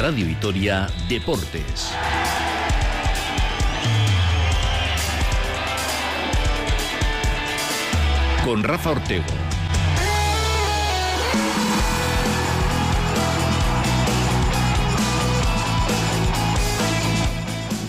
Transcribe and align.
Radio 0.00 0.24
Vitoria 0.24 0.88
Deportes. 1.08 1.92
Con 8.42 8.62
Rafa 8.62 8.92
Ortego. 8.92 9.59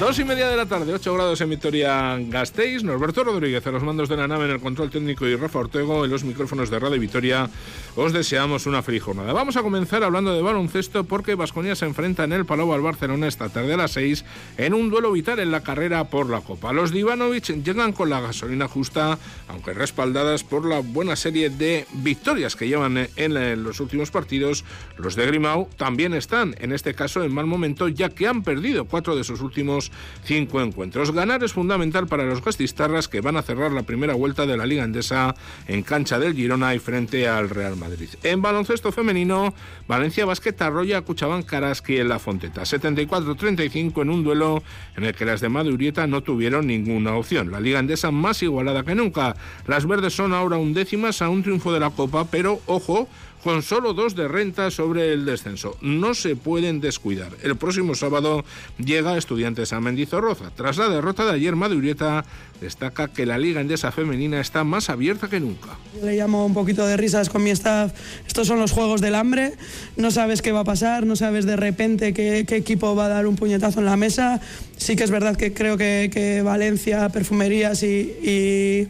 Dos 0.01 0.17
y 0.17 0.23
media 0.23 0.49
de 0.49 0.57
la 0.57 0.65
tarde, 0.65 0.95
8 0.95 1.13
grados 1.13 1.41
en 1.41 1.51
Vitoria 1.51 2.17
Gasteiz. 2.17 2.83
Norberto 2.83 3.23
Rodríguez 3.23 3.67
a 3.67 3.71
los 3.71 3.83
mandos 3.83 4.09
de 4.09 4.17
la 4.17 4.27
nave 4.27 4.45
en 4.45 4.51
el 4.51 4.59
control 4.59 4.89
técnico 4.89 5.27
y 5.27 5.35
Rafa 5.35 5.59
Ortego 5.59 6.03
en 6.03 6.09
los 6.09 6.23
micrófonos 6.23 6.71
de 6.71 6.79
Radio 6.79 6.99
Vitoria. 6.99 7.47
Os 7.95 8.11
deseamos 8.11 8.65
una 8.65 8.81
feliz 8.81 9.03
jornada. 9.03 9.31
Vamos 9.31 9.57
a 9.57 9.61
comenzar 9.61 10.03
hablando 10.03 10.33
de 10.33 10.41
baloncesto 10.41 11.03
porque 11.03 11.35
Vasconia 11.35 11.75
se 11.75 11.85
enfrenta 11.85 12.23
en 12.23 12.33
el 12.33 12.47
Palau 12.47 12.73
al 12.73 12.81
Barcelona 12.81 13.27
esta 13.27 13.49
tarde 13.49 13.75
a 13.75 13.77
las 13.77 13.91
6 13.91 14.25
en 14.57 14.73
un 14.73 14.89
duelo 14.89 15.11
vital 15.11 15.37
en 15.37 15.51
la 15.51 15.61
carrera 15.61 16.05
por 16.05 16.27
la 16.31 16.41
Copa. 16.41 16.73
Los 16.73 16.91
Divanovic 16.91 17.63
llegan 17.63 17.93
con 17.93 18.09
la 18.09 18.21
gasolina 18.21 18.67
justa, 18.67 19.19
aunque 19.49 19.73
respaldadas 19.73 20.43
por 20.43 20.65
la 20.65 20.79
buena 20.79 21.15
serie 21.15 21.51
de 21.51 21.85
victorias 21.93 22.55
que 22.55 22.67
llevan 22.67 23.07
en 23.17 23.63
los 23.63 23.79
últimos 23.79 24.09
partidos. 24.09 24.65
Los 24.97 25.15
de 25.15 25.27
Grimau 25.27 25.69
también 25.77 26.15
están, 26.15 26.55
en 26.57 26.71
este 26.71 26.95
caso, 26.95 27.23
en 27.23 27.31
mal 27.31 27.45
momento, 27.45 27.87
ya 27.87 28.09
que 28.09 28.27
han 28.27 28.41
perdido 28.41 28.85
cuatro 28.85 29.15
de 29.15 29.23
sus 29.23 29.41
últimos 29.41 29.90
cinco 30.23 30.61
encuentros. 30.61 31.11
Ganar 31.11 31.43
es 31.43 31.53
fundamental 31.53 32.07
para 32.07 32.25
los 32.25 32.43
gastistarras 32.43 33.07
que 33.07 33.21
van 33.21 33.37
a 33.37 33.41
cerrar 33.41 33.71
la 33.71 33.83
primera 33.83 34.13
vuelta 34.13 34.45
de 34.45 34.57
la 34.57 34.65
Liga 34.65 34.83
Endesa 34.83 35.35
en 35.67 35.83
cancha 35.83 36.19
del 36.19 36.35
Girona 36.35 36.75
y 36.75 36.79
frente 36.79 37.27
al 37.27 37.49
Real 37.49 37.75
Madrid. 37.75 38.09
En 38.23 38.41
baloncesto 38.41 38.91
femenino, 38.91 39.53
Valencia 39.87 40.25
Basket 40.25 40.55
arrolla 40.61 40.99
a 40.99 41.01
Cuchabán 41.01 41.43
Karaski 41.43 41.97
en 41.97 42.09
la 42.09 42.19
Fonteta. 42.19 42.61
74-35 42.61 44.01
en 44.01 44.09
un 44.09 44.23
duelo 44.23 44.63
en 44.95 45.05
el 45.05 45.15
que 45.15 45.25
las 45.25 45.41
de 45.41 45.49
Madurieta 45.49 46.07
no 46.07 46.21
tuvieron 46.21 46.67
ninguna 46.67 47.15
opción. 47.15 47.51
La 47.51 47.59
Liga 47.59 47.79
Endesa 47.79 48.11
más 48.11 48.41
igualada 48.43 48.83
que 48.83 48.95
nunca. 48.95 49.35
Las 49.67 49.85
verdes 49.85 50.13
son 50.13 50.33
ahora 50.33 50.57
undécimas 50.57 51.21
a 51.21 51.29
un 51.29 51.43
triunfo 51.43 51.73
de 51.73 51.79
la 51.79 51.89
Copa, 51.89 52.25
pero 52.29 52.61
ojo, 52.65 53.07
con 53.43 53.63
solo 53.63 53.93
dos 53.93 54.15
de 54.15 54.27
renta 54.27 54.71
sobre 54.71 55.13
el 55.13 55.25
descenso. 55.25 55.77
No 55.81 56.13
se 56.13 56.35
pueden 56.35 56.79
descuidar. 56.81 57.31
El 57.41 57.55
próximo 57.55 57.95
sábado 57.95 58.45
llega 58.77 59.17
Estudiantes 59.17 59.73
a 59.73 59.81
Mendizorroza. 59.81 60.51
Tras 60.55 60.77
la 60.77 60.89
derrota 60.89 61.25
de 61.25 61.31
ayer, 61.31 61.55
Madurieta 61.55 62.23
destaca 62.59 63.07
que 63.07 63.25
la 63.25 63.37
Liga 63.37 63.61
Endesa 63.61 63.91
Femenina 63.91 64.39
está 64.39 64.63
más 64.63 64.89
abierta 64.89 65.29
que 65.29 65.39
nunca. 65.39 65.69
le 66.03 66.15
llamo 66.15 66.45
un 66.45 66.53
poquito 66.53 66.85
de 66.85 66.97
risas 66.97 67.29
con 67.29 67.43
mi 67.43 67.49
staff. 67.49 67.91
Estos 68.27 68.47
son 68.47 68.59
los 68.59 68.71
juegos 68.71 69.01
del 69.01 69.15
hambre. 69.15 69.53
No 69.97 70.11
sabes 70.11 70.41
qué 70.41 70.51
va 70.51 70.61
a 70.61 70.65
pasar, 70.65 71.05
no 71.05 71.15
sabes 71.15 71.45
de 71.45 71.55
repente 71.55 72.13
qué, 72.13 72.45
equipo 72.47 72.95
va 72.95 73.05
a 73.05 73.09
dar 73.09 73.27
un 73.27 73.35
puñetazo 73.35 73.79
en 73.79 73.85
la 73.85 73.97
mesa. 73.97 74.39
Sí 74.77 74.95
que 74.95 75.03
es 75.03 75.11
verdad 75.11 75.35
que 75.35 75.53
creo 75.53 75.77
que, 75.77 76.41
Valencia, 76.43 77.09
Perfumerías 77.09 77.81
y 77.83 78.87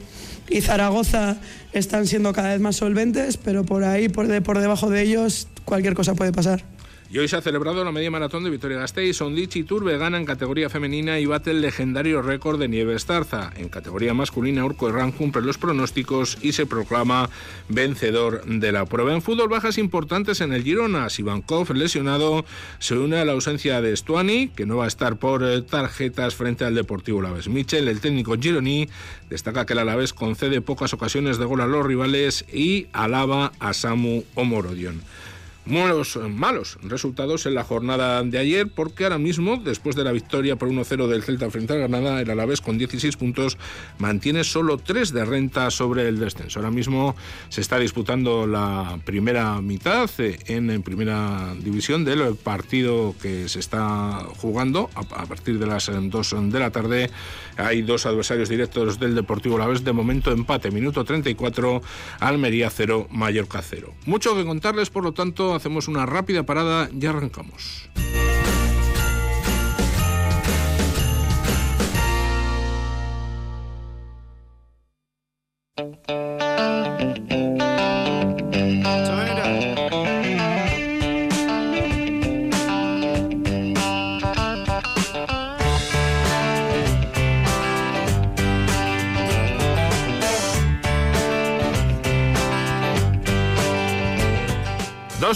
Zaragoza 0.61 1.37
están 1.73 2.07
siendo 2.07 2.33
cada 2.33 2.49
vez 2.49 2.59
más 2.59 2.75
solventes, 2.75 3.37
pero 3.37 3.63
por 3.63 3.83
ahí, 3.83 4.09
por, 4.09 4.41
por 4.43 4.59
debajo 4.59 4.89
de 4.89 5.01
ellos, 5.01 5.47
cualquier 5.65 5.93
cosa 5.93 6.15
puede 6.15 6.31
pasar. 6.31 6.63
Y 7.11 7.17
hoy 7.17 7.27
se 7.27 7.35
ha 7.35 7.41
celebrado 7.41 7.83
la 7.83 7.91
media 7.91 8.09
maratón 8.09 8.45
de 8.45 8.49
Vitoria-Gasteiz. 8.49 9.19
Ondich 9.19 9.57
y 9.57 9.63
Turbe 9.63 9.97
ganan 9.97 10.23
categoría 10.23 10.69
femenina 10.69 11.19
y 11.19 11.25
bate 11.25 11.51
el 11.51 11.59
legendario 11.59 12.21
récord 12.21 12.57
de 12.57 12.69
Nieves 12.69 13.05
Tarza. 13.05 13.51
En 13.57 13.67
categoría 13.67 14.13
masculina, 14.13 14.63
Urco 14.63 14.87
Herrán 14.87 15.11
cumple 15.11 15.41
los 15.41 15.57
pronósticos 15.57 16.37
y 16.41 16.53
se 16.53 16.65
proclama 16.65 17.29
vencedor 17.67 18.45
de 18.45 18.71
la 18.71 18.85
prueba. 18.85 19.13
En 19.13 19.21
fútbol, 19.21 19.49
bajas 19.49 19.77
importantes 19.77 20.39
en 20.39 20.53
el 20.53 20.63
Girona. 20.63 21.09
Sivankov, 21.09 21.73
lesionado, 21.73 22.45
se 22.79 22.97
une 22.97 23.17
a 23.17 23.25
la 23.25 23.33
ausencia 23.33 23.81
de 23.81 23.93
Stuani, 23.93 24.47
que 24.47 24.65
no 24.65 24.77
va 24.77 24.85
a 24.85 24.87
estar 24.87 25.17
por 25.17 25.43
eh, 25.43 25.61
tarjetas 25.63 26.35
frente 26.35 26.63
al 26.63 26.75
Deportivo 26.75 27.21
Laves. 27.21 27.49
Michel, 27.49 27.89
el 27.89 27.99
técnico 27.99 28.37
gironí, 28.39 28.87
destaca 29.29 29.65
que 29.65 29.73
el 29.73 29.79
Alavés 29.79 30.13
concede 30.13 30.61
pocas 30.61 30.93
ocasiones 30.93 31.37
de 31.37 31.43
gol 31.43 31.59
a 31.59 31.67
los 31.67 31.85
rivales 31.85 32.45
y 32.53 32.87
alaba 32.93 33.51
a 33.59 33.73
Samu 33.73 34.23
Omorodion 34.35 35.01
malos, 35.65 36.17
malos 36.29 36.77
resultados 36.83 37.45
en 37.45 37.55
la 37.55 37.63
jornada 37.63 38.23
de 38.23 38.37
ayer, 38.37 38.67
porque 38.73 39.03
ahora 39.03 39.17
mismo, 39.17 39.57
después 39.57 39.95
de 39.95 40.03
la 40.03 40.11
victoria 40.11 40.55
por 40.55 40.69
1-0 40.69 41.07
del 41.07 41.23
Celta 41.23 41.49
frente 41.49 41.73
al 41.73 41.79
Granada, 41.79 42.21
el 42.21 42.29
Alavés 42.29 42.61
con 42.61 42.77
16 42.77 43.15
puntos 43.17 43.57
mantiene 43.99 44.43
solo 44.43 44.77
3 44.77 45.13
de 45.13 45.25
renta 45.25 45.71
sobre 45.71 46.07
el 46.07 46.19
descenso. 46.19 46.59
Ahora 46.59 46.71
mismo 46.71 47.15
se 47.49 47.61
está 47.61 47.77
disputando 47.77 48.47
la 48.47 48.99
primera 49.05 49.61
mitad 49.61 50.09
eh, 50.17 50.39
en, 50.47 50.81
primera 50.81 51.53
división 51.59 52.05
del 52.05 52.35
partido 52.35 53.15
que 53.21 53.49
se 53.49 53.59
está 53.59 54.19
jugando 54.37 54.89
a, 54.95 55.25
partir 55.25 55.59
de 55.59 55.67
las 55.67 55.91
2 55.91 56.35
de 56.51 56.59
la 56.59 56.71
tarde. 56.71 57.09
Hay 57.57 57.81
dos 57.81 58.05
adversarios 58.05 58.49
directos 58.49 58.99
del 58.99 59.15
Deportivo 59.15 59.55
Alavés. 59.57 59.83
De 59.83 59.93
momento 59.93 60.31
empate, 60.31 60.71
minuto 60.71 61.03
34, 61.03 61.81
Almería 62.19 62.69
0, 62.69 63.07
Mallorca 63.11 63.61
0. 63.61 63.93
Mucho 64.05 64.35
que 64.35 64.45
contarles, 64.45 64.89
por 64.89 65.03
lo 65.03 65.13
tanto, 65.13 65.55
hacemos 65.61 65.87
una 65.87 66.07
rápida 66.07 66.43
parada 66.43 66.89
y 66.91 67.05
arrancamos. 67.05 67.87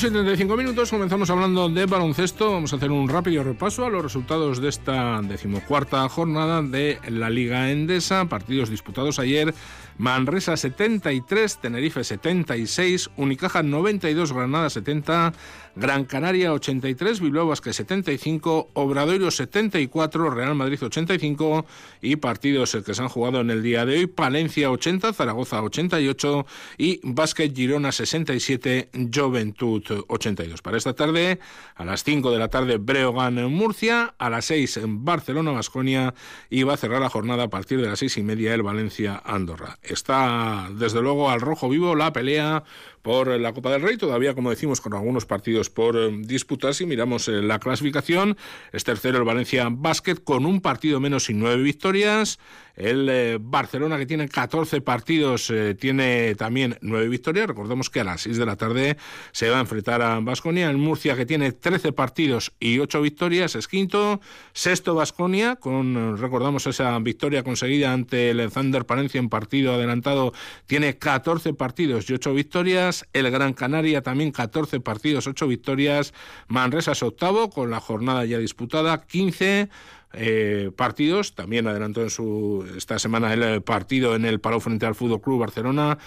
Y 0.08 0.12
35 0.12 0.56
minutos, 0.56 0.92
comenzamos 0.92 1.30
hablando 1.32 1.68
de 1.68 1.88
baloncesto. 1.88 2.52
Vamos 2.52 2.72
a 2.72 2.76
hacer 2.76 2.92
un 2.92 3.10
rápido 3.10 3.44
repaso 3.44 3.86
a 3.86 3.90
los 3.90 4.04
resultados 4.04 4.62
de 4.62 4.70
esta 4.70 5.20
decimocuarta 5.24 6.08
jornada 6.10 6.62
de 6.62 7.00
la 7.08 7.32
Liga 7.32 7.72
Endesa. 7.72 8.26
Partidos 8.26 8.70
disputados 8.70 9.18
ayer. 9.18 9.56
Manresa 9.98 10.58
73, 10.58 11.60
Tenerife 11.62 12.04
76, 12.04 13.10
Unicaja 13.16 13.64
92, 13.64 14.34
Granada 14.34 14.70
70, 14.70 15.34
Gran 15.78 16.06
Canaria 16.06 16.54
83, 16.54 17.20
Bilbao 17.20 17.48
Basque 17.48 17.74
75, 17.74 18.70
Obradoiro 18.74 19.32
74, 19.32 20.30
Real 20.30 20.56
Madrid 20.56 20.82
85 20.82 21.66
y 22.02 22.16
partidos 22.18 22.78
que 22.86 22.94
se 22.94 23.02
han 23.02 23.10
jugado 23.10 23.42
en 23.42 23.50
el 23.50 23.64
día 23.64 23.86
de 23.86 23.98
hoy, 23.98 24.08
Palencia 24.08 24.72
80, 24.72 25.14
Zaragoza 25.14 25.62
88 25.62 26.46
y 26.78 27.00
Basket 27.04 27.54
Girona 27.54 27.92
67, 27.92 28.90
Juventud 29.14 29.84
82. 30.08 30.62
Para 30.62 30.78
esta 30.78 30.94
tarde, 30.94 31.40
a 31.76 31.86
las 31.86 32.04
5 32.04 32.32
de 32.32 32.40
la 32.40 32.50
tarde, 32.50 32.78
Breogán 32.78 33.36
Murcia, 33.52 34.14
a 34.18 34.30
las 34.30 34.46
6 34.46 34.78
en 34.78 35.06
Barcelona 35.06 35.52
Basconia 35.52 36.14
y 36.50 36.64
va 36.64 36.74
a 36.74 36.78
cerrar 36.78 37.02
la 37.02 37.10
jornada 37.10 37.44
a 37.44 37.50
partir 37.50 37.82
de 37.82 37.88
las 37.88 38.00
6 38.00 38.18
y 38.18 38.24
media 38.24 38.54
el 38.54 38.64
Valencia 38.64 39.22
Andorra. 39.26 39.78
Está 39.90 40.70
desde 40.72 41.02
luego 41.02 41.30
al 41.30 41.42
rojo 41.42 41.70
vivo 41.70 41.96
la 41.96 42.14
pelea 42.14 42.64
por 43.06 43.40
la 43.40 43.54
Copa 43.54 43.70
del 43.70 43.84
Rey, 43.84 43.98
todavía 43.98 44.34
como 44.34 44.50
decimos 44.50 44.82
con 44.82 44.96
algunos 44.96 45.28
partidos 45.28 45.70
por 45.70 45.96
eh, 45.96 46.10
disputar. 46.22 46.74
Si 46.74 46.88
miramos 46.88 47.28
eh, 47.28 47.34
la 47.34 47.60
clasificación, 47.60 48.36
es 48.72 48.84
tercero 48.84 49.20
el 49.20 49.24
Valencia 49.24 49.68
Basket 49.70 50.16
con 50.16 50.44
un 50.44 50.60
partido 50.60 51.00
menos 51.00 51.30
y 51.30 51.36
nueve 51.36 51.62
victorias. 51.62 52.40
El 52.76 53.08
eh, 53.08 53.38
Barcelona, 53.40 54.00
que 54.00 54.08
tiene 54.08 54.28
14 54.28 54.82
partidos, 54.82 55.54
tiene 55.80 56.34
también 56.34 56.78
nueve 56.82 57.08
victorias. 57.08 57.48
Recordemos 57.48 57.92
que 57.92 58.00
a 58.00 58.04
las 58.04 58.22
6 58.22 58.38
de 58.38 58.46
la 58.46 58.56
tarde 58.56 58.98
se 59.32 59.50
va 59.50 59.58
a 59.58 59.62
enfrentar 59.62 60.02
a 60.02 60.20
Basconia. 60.20 60.70
El 60.70 60.78
Murcia, 60.78 61.16
que 61.16 61.28
tiene 61.28 61.52
13 61.52 61.94
partidos 61.94 62.54
y 62.60 62.80
8 62.80 63.02
victorias, 63.02 63.56
es 63.56 63.68
quinto. 63.68 64.20
Sexto 64.52 64.96
Basconia, 64.96 65.58
con, 65.58 66.18
recordamos 66.18 66.66
esa 66.66 66.98
victoria 67.00 67.44
conseguida 67.44 67.94
ante 67.94 68.32
el 68.32 68.52
Thunder 68.52 68.86
Palencia 68.86 69.20
en 69.20 69.30
partido 69.30 69.76
adelantado, 69.76 70.34
tiene 70.66 70.98
14 70.98 71.54
partidos 71.54 72.10
y 72.10 72.14
8 72.14 72.34
victorias. 72.34 72.95
El 73.14 73.30
Gran 73.32 73.54
Canaria 73.54 74.02
también 74.02 74.32
14 74.32 74.80
partidos, 74.80 75.28
8 75.28 75.48
victorias. 75.48 76.14
Manresa 76.48 76.94
es 76.94 77.04
octavo 77.04 77.50
con 77.50 77.72
la 77.72 77.80
jornada 77.80 78.24
ya 78.26 78.38
disputada, 78.38 79.06
15 79.06 79.70
eh, 80.14 80.72
partidos. 80.76 81.36
También 81.36 81.68
adelantó 81.68 82.02
en 82.02 82.10
su 82.10 82.66
esta 82.78 83.00
semana 83.00 83.34
el 83.34 83.62
partido 83.62 84.16
en 84.16 84.26
el 84.26 84.40
Palau 84.40 84.60
frente 84.60 84.86
al 84.86 84.96
Fútbol 84.96 85.22
Club 85.22 85.40
Barcelona. 85.40 85.98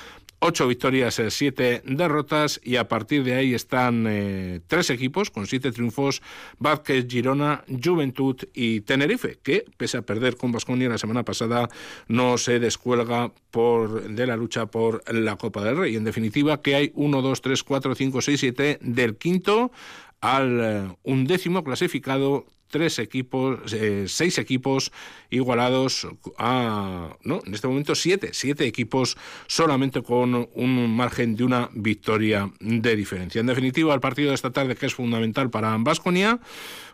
Ocho 0.40 0.68
victorias, 0.68 1.18
eh, 1.18 1.32
siete 1.32 1.82
derrotas 1.84 2.60
y 2.62 2.76
a 2.76 2.86
partir 2.86 3.24
de 3.24 3.34
ahí 3.34 3.54
están 3.54 4.06
eh, 4.08 4.60
tres 4.68 4.88
equipos 4.90 5.32
con 5.32 5.48
siete 5.48 5.72
triunfos, 5.72 6.22
Vázquez, 6.60 7.08
Girona, 7.08 7.64
Juventud 7.82 8.36
y 8.54 8.82
Tenerife, 8.82 9.38
que 9.42 9.64
pese 9.76 9.96
a 9.96 10.02
perder 10.02 10.36
con 10.36 10.52
Vasconia 10.52 10.88
la 10.88 10.98
semana 10.98 11.24
pasada 11.24 11.68
no 12.06 12.38
se 12.38 12.60
descuelga 12.60 13.32
por, 13.50 14.08
de 14.10 14.26
la 14.28 14.36
lucha 14.36 14.66
por 14.66 15.02
la 15.12 15.34
Copa 15.34 15.64
del 15.64 15.76
Rey. 15.76 15.96
En 15.96 16.04
definitiva, 16.04 16.62
que 16.62 16.76
hay 16.76 16.92
1, 16.94 17.20
2, 17.20 17.40
3, 17.42 17.64
4, 17.64 17.94
5, 17.96 18.20
6, 18.20 18.40
7 18.40 18.78
del 18.80 19.16
quinto 19.16 19.72
al 20.20 20.60
eh, 20.60 20.96
undécimo 21.02 21.64
clasificado 21.64 22.46
tres 22.68 22.98
equipos, 22.98 23.72
eh, 23.72 24.04
seis 24.06 24.38
equipos 24.38 24.92
igualados 25.30 26.06
a, 26.38 27.16
no, 27.22 27.40
en 27.44 27.54
este 27.54 27.68
momento 27.68 27.94
siete, 27.94 28.30
siete 28.32 28.66
equipos 28.66 29.16
solamente 29.46 30.02
con 30.02 30.48
un 30.54 30.96
margen 30.96 31.36
de 31.36 31.44
una 31.44 31.70
victoria 31.72 32.50
de 32.60 32.96
diferencia. 32.96 33.40
En 33.40 33.46
definitiva, 33.46 33.94
el 33.94 34.00
partido 34.00 34.30
de 34.30 34.34
esta 34.34 34.50
tarde 34.50 34.76
que 34.76 34.86
es 34.86 34.94
fundamental 34.94 35.50
para 35.50 35.76
Vasconia, 35.78 36.40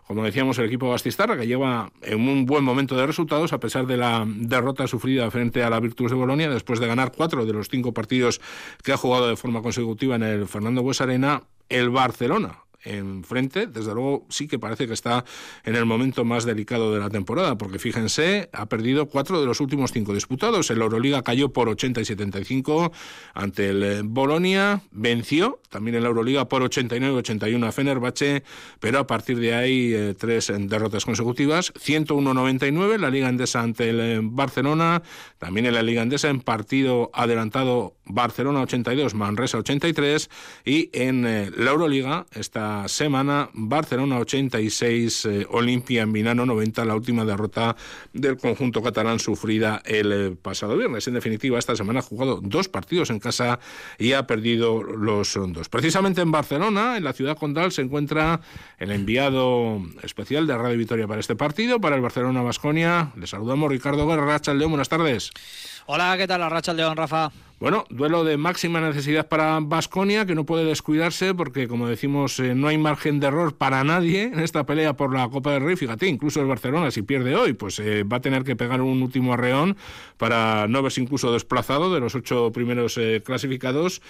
como 0.07 0.23
decíamos, 0.23 0.59
el 0.59 0.67
equipo 0.67 0.91
Bastistarra, 0.91 1.39
que 1.39 1.47
lleva 1.47 1.91
en 2.03 2.29
un 2.29 2.45
buen 2.45 2.63
momento 2.63 2.97
de 2.97 3.07
resultados, 3.07 3.53
a 3.53 3.61
pesar 3.61 3.87
de 3.87 3.97
la 3.97 4.27
derrota 4.27 4.87
sufrida 4.87 5.31
frente 5.31 5.63
a 5.63 5.71
la 5.71 5.81
Virtus 5.81 6.11
de 6.11 6.17
Bolonia, 6.17 6.51
después 6.51 6.79
de 6.79 6.87
ganar 6.87 7.13
cuatro 7.13 7.47
de 7.47 7.53
los 7.53 7.69
cinco 7.69 7.93
partidos 7.93 8.41
que 8.83 8.93
ha 8.93 8.97
jugado 8.97 9.29
de 9.29 9.37
forma 9.37 9.63
consecutiva 9.63 10.17
en 10.17 10.23
el 10.23 10.47
Fernando 10.47 10.83
Buesarena, 10.83 11.45
el 11.71 11.89
Barcelona 11.89 12.64
enfrente, 12.85 13.67
desde 13.67 13.95
luego 13.95 14.27
sí 14.29 14.47
que 14.47 14.59
parece 14.59 14.87
que 14.87 14.93
está 14.93 15.25
en 15.65 15.75
el 15.75 15.87
momento 15.87 16.25
más 16.25 16.45
delicado 16.45 16.93
de 16.93 17.01
la 17.01 17.11
temporada, 17.11 17.57
porque 17.57 17.79
fíjense, 17.79 18.49
ha 18.53 18.67
perdido 18.67 19.07
cuatro 19.07 19.41
de 19.41 19.47
los 19.47 19.61
últimos 19.61 19.93
cinco 19.93 20.15
disputados. 20.15 20.71
El 20.71 20.83
Euroliga 20.83 21.23
cayó 21.23 21.53
por 21.53 21.69
80 21.69 22.01
y 22.01 22.05
75 22.05 22.93
ante 23.35 23.71
el 23.71 23.83
eh, 23.83 24.01
Bolonia, 24.05 24.83
venció 24.91 25.61
también 25.71 25.97
en 25.97 26.03
la 26.03 26.09
Euroliga 26.09 26.49
por 26.49 26.63
89-81 26.63 27.67
a 27.67 27.73
Fenerbahce, 27.73 28.45
pero 28.79 29.01
a 29.01 29.07
partir 29.07 29.39
de 29.39 29.55
ahí 29.55 29.93
eh, 29.93 30.15
tres 30.17 30.53
derrotas 30.57 31.05
consecutivas, 31.05 31.73
101-99 31.75 32.99
la 32.99 33.11
Liga 33.11 33.29
Endesa 33.29 33.61
ante 33.61 33.91
el 33.91 34.01
eh, 34.01 34.21
Barcelona, 34.23 35.03
también 35.39 35.67
en 35.67 35.75
la 35.75 35.83
Liga 35.83 36.03
Endesa 36.03 36.29
en 36.29 36.41
partido 36.41 37.11
adelantado 37.13 37.97
Barcelona 38.05 38.61
82, 38.61 39.15
Manresa 39.15 39.59
83 39.59 40.31
y 40.65 40.91
en 40.93 41.23
la 41.23 41.71
Euroliga 41.71 42.27
está 42.33 42.74
semana, 42.87 43.51
Barcelona 43.53 44.19
86, 44.19 45.25
eh, 45.25 45.47
Olimpia 45.51 46.03
en 46.03 46.13
Milano 46.13 46.47
90, 46.47 46.85
la 46.85 46.95
última 46.95 47.25
derrota 47.25 47.77
del 48.13 48.37
conjunto 48.37 48.83
catalán 48.83 49.19
sufrida 49.19 49.83
el 49.85 50.13
eh, 50.13 50.37
pasado 50.41 50.77
viernes. 50.77 51.07
En 51.09 51.15
definitiva, 51.15 51.59
esta 51.59 51.77
semana 51.77 52.01
ha 52.01 52.03
jugado 52.03 52.41
dos 52.43 52.69
partidos 52.69 53.11
en 53.11 53.19
casa 53.19 53.59
y 53.99 54.13
ha 54.13 54.27
perdido 54.27 54.83
los 54.83 55.35
dos. 55.35 55.69
Precisamente 55.69 56.21
en 56.21 56.31
Barcelona, 56.31 56.97
en 56.97 57.05
la 57.05 57.13
ciudad 57.13 57.37
condal, 57.37 57.73
se 57.73 57.83
encuentra 57.83 58.41
el 58.79 58.91
enviado 58.91 59.81
especial 60.03 60.47
de 60.47 60.57
Radio 60.57 60.79
Vitoria 60.79 61.07
para 61.07 61.21
este 61.21 61.37
partido, 61.37 61.81
para 61.81 61.97
el 61.97 62.03
Barcelona 62.03 62.43
Basconia. 62.43 63.13
Le 63.17 63.27
saludamos 63.27 63.71
Ricardo 63.71 64.07
Guerra, 64.07 64.41
León, 64.55 64.71
buenas 64.71 64.89
tardes. 64.89 65.31
Hola, 65.87 66.17
¿qué 66.17 66.27
tal? 66.27 66.51
Racha 66.51 66.73
León, 66.73 66.97
Rafa. 66.97 67.31
Bueno, 67.65 67.87
duelo 67.89 68.25
de 68.25 68.37
máxima 68.37 68.79
necesidad 68.83 69.27
para 69.27 69.59
Basconia, 69.59 70.27
que 70.27 70.35
no 70.35 70.45
puede 70.45 70.67
descuidarse 70.67 71.33
porque, 71.33 71.67
como 71.67 71.89
decimos, 71.89 72.39
eh, 72.39 72.55
no 72.55 72.69
hay 72.69 72.77
margen 72.77 73.21
de 73.21 73.29
error 73.29 73.57
para 73.57 73.83
nadie 73.85 74.25
en 74.25 74.41
esta 74.41 74.67
pelea 74.67 74.99
por 74.99 75.15
la 75.15 75.27
Copa 75.31 75.53
del 75.53 75.63
Rey. 75.63 75.75
Fíjate, 75.75 76.07
incluso 76.07 76.43
el 76.43 76.47
Barcelona, 76.47 76.91
si 76.91 77.01
pierde 77.01 77.35
hoy, 77.35 77.55
pues 77.55 77.79
eh, 77.79 78.03
va 78.03 78.19
a 78.19 78.21
tener 78.21 78.45
que 78.45 78.55
pegar 78.55 78.83
un 78.83 79.03
último 79.03 79.33
arreón 79.33 79.79
para 80.19 80.69
no 80.69 80.83
verse 80.83 81.01
incluso 81.01 81.33
desplazado 81.33 81.95
de 81.95 82.01
los 82.01 82.15
ocho 82.15 82.53
primeros 82.53 82.99
eh, 82.99 83.23
clasificados. 83.25 84.03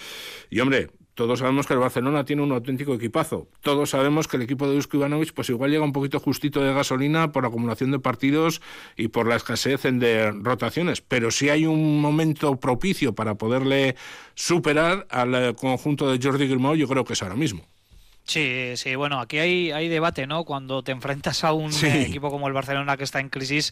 Y, 0.50 0.58
hombre, 0.58 0.88
todos 1.14 1.38
sabemos 1.38 1.66
que 1.66 1.74
el 1.74 1.78
Barcelona 1.78 2.24
tiene 2.24 2.42
un 2.42 2.52
auténtico 2.52 2.94
equipazo. 2.94 3.48
Todos 3.60 3.90
sabemos 3.90 4.26
que 4.26 4.36
el 4.36 4.42
equipo 4.42 4.68
de 4.68 4.74
Dusko 4.74 4.96
Ivanovic 4.96 5.32
pues 5.32 5.48
igual 5.48 5.70
llega 5.70 5.84
un 5.84 5.92
poquito 5.92 6.18
justito 6.18 6.60
de 6.60 6.72
gasolina 6.74 7.30
por 7.30 7.44
la 7.44 7.48
acumulación 7.48 7.92
de 7.92 8.00
partidos 8.00 8.60
y 8.96 9.08
por 9.08 9.28
la 9.28 9.36
escasez 9.36 9.82
de 9.82 10.32
rotaciones. 10.32 11.00
Pero 11.00 11.30
si 11.30 11.50
hay 11.50 11.66
un 11.66 12.00
momento 12.00 12.56
propicio 12.58 13.14
para 13.14 13.36
poderle 13.36 13.94
superar 14.34 15.06
al 15.10 15.34
eh, 15.34 15.54
conjunto 15.54 16.10
de 16.10 16.18
Jordi 16.20 16.48
Grimau, 16.48 16.74
yo 16.74 16.88
creo 16.88 17.04
que 17.04 17.12
es 17.12 17.22
ahora 17.22 17.36
mismo. 17.36 17.64
Sí, 18.26 18.72
sí, 18.76 18.94
bueno, 18.94 19.20
aquí 19.20 19.38
hay, 19.38 19.70
hay 19.70 19.88
debate, 19.88 20.26
¿no? 20.26 20.44
Cuando 20.44 20.82
te 20.82 20.92
enfrentas 20.92 21.44
a 21.44 21.52
un 21.52 21.70
eh, 21.84 22.06
equipo 22.08 22.30
como 22.30 22.48
el 22.48 22.54
Barcelona 22.54 22.96
que 22.96 23.04
está 23.04 23.20
en 23.20 23.28
crisis, 23.28 23.70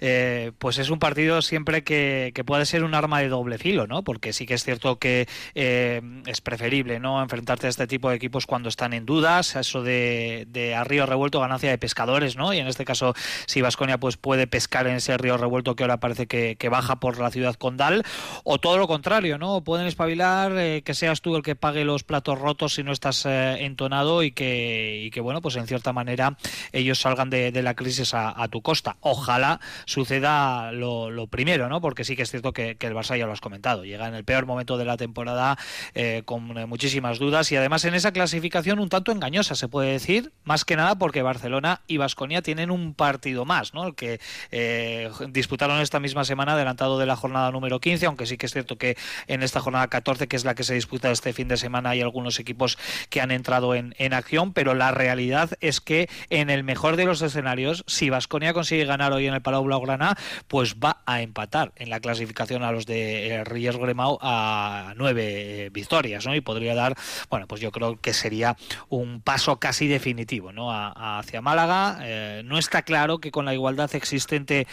eh, 0.00 0.52
pues 0.58 0.76
es 0.76 0.90
un 0.90 0.98
partido 0.98 1.40
siempre 1.40 1.84
que, 1.84 2.32
que, 2.34 2.44
puede 2.44 2.66
ser 2.66 2.84
un 2.84 2.94
arma 2.94 3.20
de 3.20 3.30
doble 3.30 3.56
filo, 3.56 3.86
¿no? 3.86 4.04
Porque 4.04 4.34
sí 4.34 4.44
que 4.44 4.54
es 4.54 4.62
cierto 4.62 4.98
que 4.98 5.26
eh, 5.54 6.02
es 6.26 6.42
preferible, 6.42 7.00
¿no? 7.00 7.22
Enfrentarte 7.22 7.66
a 7.66 7.70
este 7.70 7.86
tipo 7.86 8.10
de 8.10 8.16
equipos 8.16 8.44
cuando 8.44 8.68
están 8.68 8.92
en 8.92 9.06
dudas, 9.06 9.56
eso 9.56 9.82
de, 9.82 10.46
de 10.48 10.74
a 10.74 10.84
río 10.84 11.06
revuelto, 11.06 11.40
ganancia 11.40 11.70
de 11.70 11.78
pescadores, 11.78 12.36
¿no? 12.36 12.52
Y 12.52 12.58
en 12.58 12.66
este 12.66 12.84
caso, 12.84 13.14
si 13.46 13.62
Vasconia 13.62 13.96
pues 13.96 14.18
puede 14.18 14.46
pescar 14.46 14.86
en 14.86 14.96
ese 14.96 15.16
río 15.16 15.38
revuelto 15.38 15.76
que 15.76 15.82
ahora 15.82 15.98
parece 15.98 16.26
que, 16.26 16.56
que 16.56 16.68
baja 16.68 17.00
por 17.00 17.18
la 17.18 17.30
ciudad 17.30 17.54
condal, 17.54 18.04
o 18.44 18.58
todo 18.58 18.76
lo 18.76 18.86
contrario, 18.86 19.38
¿no? 19.38 19.64
Pueden 19.64 19.86
espabilar, 19.86 20.82
que 20.82 20.94
seas 20.94 21.22
tú 21.22 21.36
el 21.36 21.42
que 21.42 21.56
pague 21.56 21.86
los 21.86 22.04
platos 22.04 22.38
rotos 22.38 22.74
si 22.74 22.82
no 22.82 22.92
estás 22.92 23.24
entonado 23.24 23.93
y 24.22 24.32
que, 24.32 25.02
y 25.04 25.10
que 25.10 25.20
bueno, 25.20 25.40
pues 25.40 25.56
en 25.56 25.66
cierta 25.66 25.92
manera 25.92 26.36
ellos 26.72 27.00
salgan 27.00 27.30
de, 27.30 27.52
la 27.62 27.74
crisis 27.74 28.12
a, 28.14 28.48
tu 28.48 28.60
costa. 28.60 28.96
Ojalá 29.00 29.60
suceda 29.86 30.72
lo, 30.72 31.26
primero, 31.28 31.68
¿no? 31.68 31.80
Porque 31.80 32.04
sí 32.04 32.16
que 32.16 32.22
es 32.22 32.30
cierto 32.30 32.52
que, 32.52 32.76
el 32.84 32.94
Barça 32.94 33.16
ya 33.16 33.24
lo 33.24 33.32
has 33.32 33.40
comentado, 33.40 33.84
llega 33.84 34.06
en 34.06 34.14
el 34.14 34.24
peor 34.24 34.44
momento 34.44 34.76
de 34.76 34.84
la 34.84 34.98
temporada 34.98 35.56
eh, 35.94 36.22
con 36.26 36.44
muchísimas 36.68 37.18
dudas 37.18 37.50
y 37.50 37.56
además 37.56 37.84
en 37.86 37.94
esa 37.94 38.12
clasificación 38.12 38.78
un 38.78 38.90
tanto 38.90 39.10
engañosa, 39.10 39.54
se 39.54 39.68
puede 39.68 39.92
decir, 39.92 40.32
más 40.44 40.66
que 40.66 40.76
nada 40.76 40.96
porque 40.96 41.22
Barcelona 41.22 41.80
y 41.86 41.96
Vasconia 41.96 42.42
tienen 42.42 42.70
un 42.70 42.92
partido 42.92 43.46
más, 43.46 43.72
¿no? 43.72 43.86
El 43.86 43.94
que 43.94 44.20
eh, 44.50 45.10
disputaron 45.30 45.80
esta 45.80 45.98
misma 45.98 46.24
semana 46.24 46.52
adelantado 46.52 46.98
de 46.98 47.06
la 47.06 47.16
jornada 47.16 47.50
número 47.50 47.80
15, 47.80 48.06
aunque 48.06 48.26
sí 48.26 48.36
que 48.36 48.46
es 48.46 48.52
cierto 48.52 48.76
que 48.76 48.96
en 49.28 49.42
esta 49.42 49.60
jornada 49.60 49.88
14, 49.88 50.28
que 50.28 50.36
es 50.36 50.44
la 50.44 50.54
que 50.54 50.64
se 50.64 50.74
disputa 50.74 51.10
este 51.10 51.32
fin 51.32 51.48
de 51.48 51.56
semana, 51.56 51.90
hay 51.90 52.02
algunos 52.02 52.38
equipos 52.38 52.78
que 53.08 53.20
han 53.20 53.30
entrado 53.30 53.74
en 53.74 53.83
en, 53.98 54.14
acción, 54.14 54.52
pero 54.52 54.74
la 54.74 54.92
realidad 54.92 55.50
es 55.60 55.80
que 55.80 56.08
en 56.30 56.50
el 56.50 56.64
mejor 56.64 56.96
de 56.96 57.04
los 57.04 57.22
escenarios, 57.22 57.84
si 57.86 58.10
Vasconia 58.10 58.52
consigue 58.52 58.84
ganar 58.84 59.12
hoy 59.12 59.26
en 59.26 59.34
el 59.34 59.42
Palau 59.42 59.64
Blaugrana, 59.64 60.16
pues 60.48 60.76
va 60.76 61.02
a 61.06 61.22
empatar 61.22 61.72
en 61.76 61.90
la 61.90 62.00
clasificación 62.00 62.62
a 62.62 62.72
los 62.72 62.86
de 62.86 63.28
eh, 63.28 63.44
Ríos 63.44 63.76
Gremau 63.76 64.18
a 64.22 64.94
nueve 64.96 65.66
eh, 65.66 65.70
victorias, 65.70 66.26
¿no? 66.26 66.34
Y 66.34 66.40
podría 66.40 66.74
dar, 66.74 66.94
bueno, 67.30 67.46
pues 67.46 67.60
yo 67.60 67.70
creo 67.70 67.96
que 68.00 68.12
sería 68.12 68.56
un 68.88 69.20
paso 69.20 69.58
casi 69.58 69.88
definitivo, 69.88 70.52
¿no? 70.52 70.70
hacia 70.72 71.40
Málaga. 71.40 71.98
Eh, 72.02 72.42
no 72.44 72.58
está 72.58 72.82
claro 72.82 73.18
que 73.18 73.30
con 73.30 73.44
la 73.44 73.54
igualdad 73.54 73.94
existente 73.94 74.66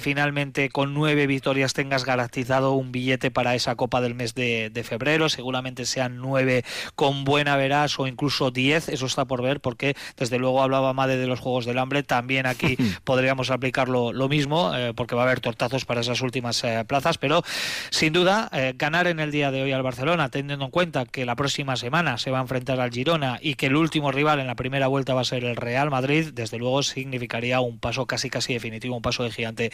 finalmente 0.00 0.68
con 0.68 0.94
nueve 0.94 1.26
victorias 1.26 1.72
tengas 1.72 2.04
garantizado 2.04 2.72
un 2.72 2.92
billete 2.92 3.30
para 3.30 3.54
esa 3.54 3.76
Copa 3.76 4.00
del 4.00 4.14
mes 4.14 4.34
de, 4.34 4.70
de 4.70 4.84
febrero. 4.84 5.28
Seguramente 5.28 5.84
sean 5.86 6.16
nueve 6.18 6.64
con 6.94 7.24
buena 7.24 7.56
veras 7.56 7.98
o 7.98 8.06
incluso 8.06 8.50
10, 8.58 8.88
eso 8.88 9.06
está 9.06 9.24
por 9.24 9.40
ver, 9.40 9.60
porque 9.60 9.96
desde 10.16 10.38
luego 10.38 10.62
hablaba 10.62 10.92
Made 10.92 11.16
de 11.16 11.26
los 11.28 11.38
Juegos 11.38 11.64
del 11.64 11.78
Hambre, 11.78 12.02
también 12.02 12.44
aquí 12.46 12.76
podríamos 13.04 13.50
aplicar 13.50 13.88
lo, 13.88 14.28
mismo, 14.28 14.74
eh, 14.74 14.92
porque 14.94 15.14
va 15.14 15.22
a 15.22 15.24
haber 15.26 15.40
tortazos 15.40 15.84
para 15.84 16.00
esas 16.00 16.20
últimas 16.20 16.62
eh, 16.64 16.84
plazas, 16.86 17.18
pero 17.18 17.42
sin 17.90 18.12
duda 18.12 18.50
eh, 18.52 18.74
ganar 18.76 19.06
en 19.06 19.20
el 19.20 19.30
día 19.30 19.52
de 19.52 19.62
hoy 19.62 19.72
al 19.72 19.82
Barcelona, 19.82 20.28
teniendo 20.28 20.64
en 20.64 20.70
cuenta 20.70 21.06
que 21.06 21.24
la 21.24 21.36
próxima 21.36 21.76
semana 21.76 22.18
se 22.18 22.32
va 22.32 22.38
a 22.38 22.42
enfrentar 22.42 22.80
al 22.80 22.90
Girona 22.90 23.38
y 23.40 23.54
que 23.54 23.66
el 23.66 23.76
último 23.76 24.10
rival 24.10 24.40
en 24.40 24.48
la 24.48 24.56
primera 24.56 24.88
vuelta 24.88 25.14
va 25.14 25.20
a 25.20 25.24
ser 25.24 25.44
el 25.44 25.56
Real 25.56 25.88
Madrid, 25.90 26.30
desde 26.32 26.58
luego 26.58 26.82
significaría 26.82 27.60
un 27.60 27.78
paso 27.78 28.06
casi 28.06 28.28
casi 28.28 28.54
definitivo, 28.54 28.96
un 28.96 29.02
paso 29.02 29.22
de 29.22 29.30
gigante 29.30 29.70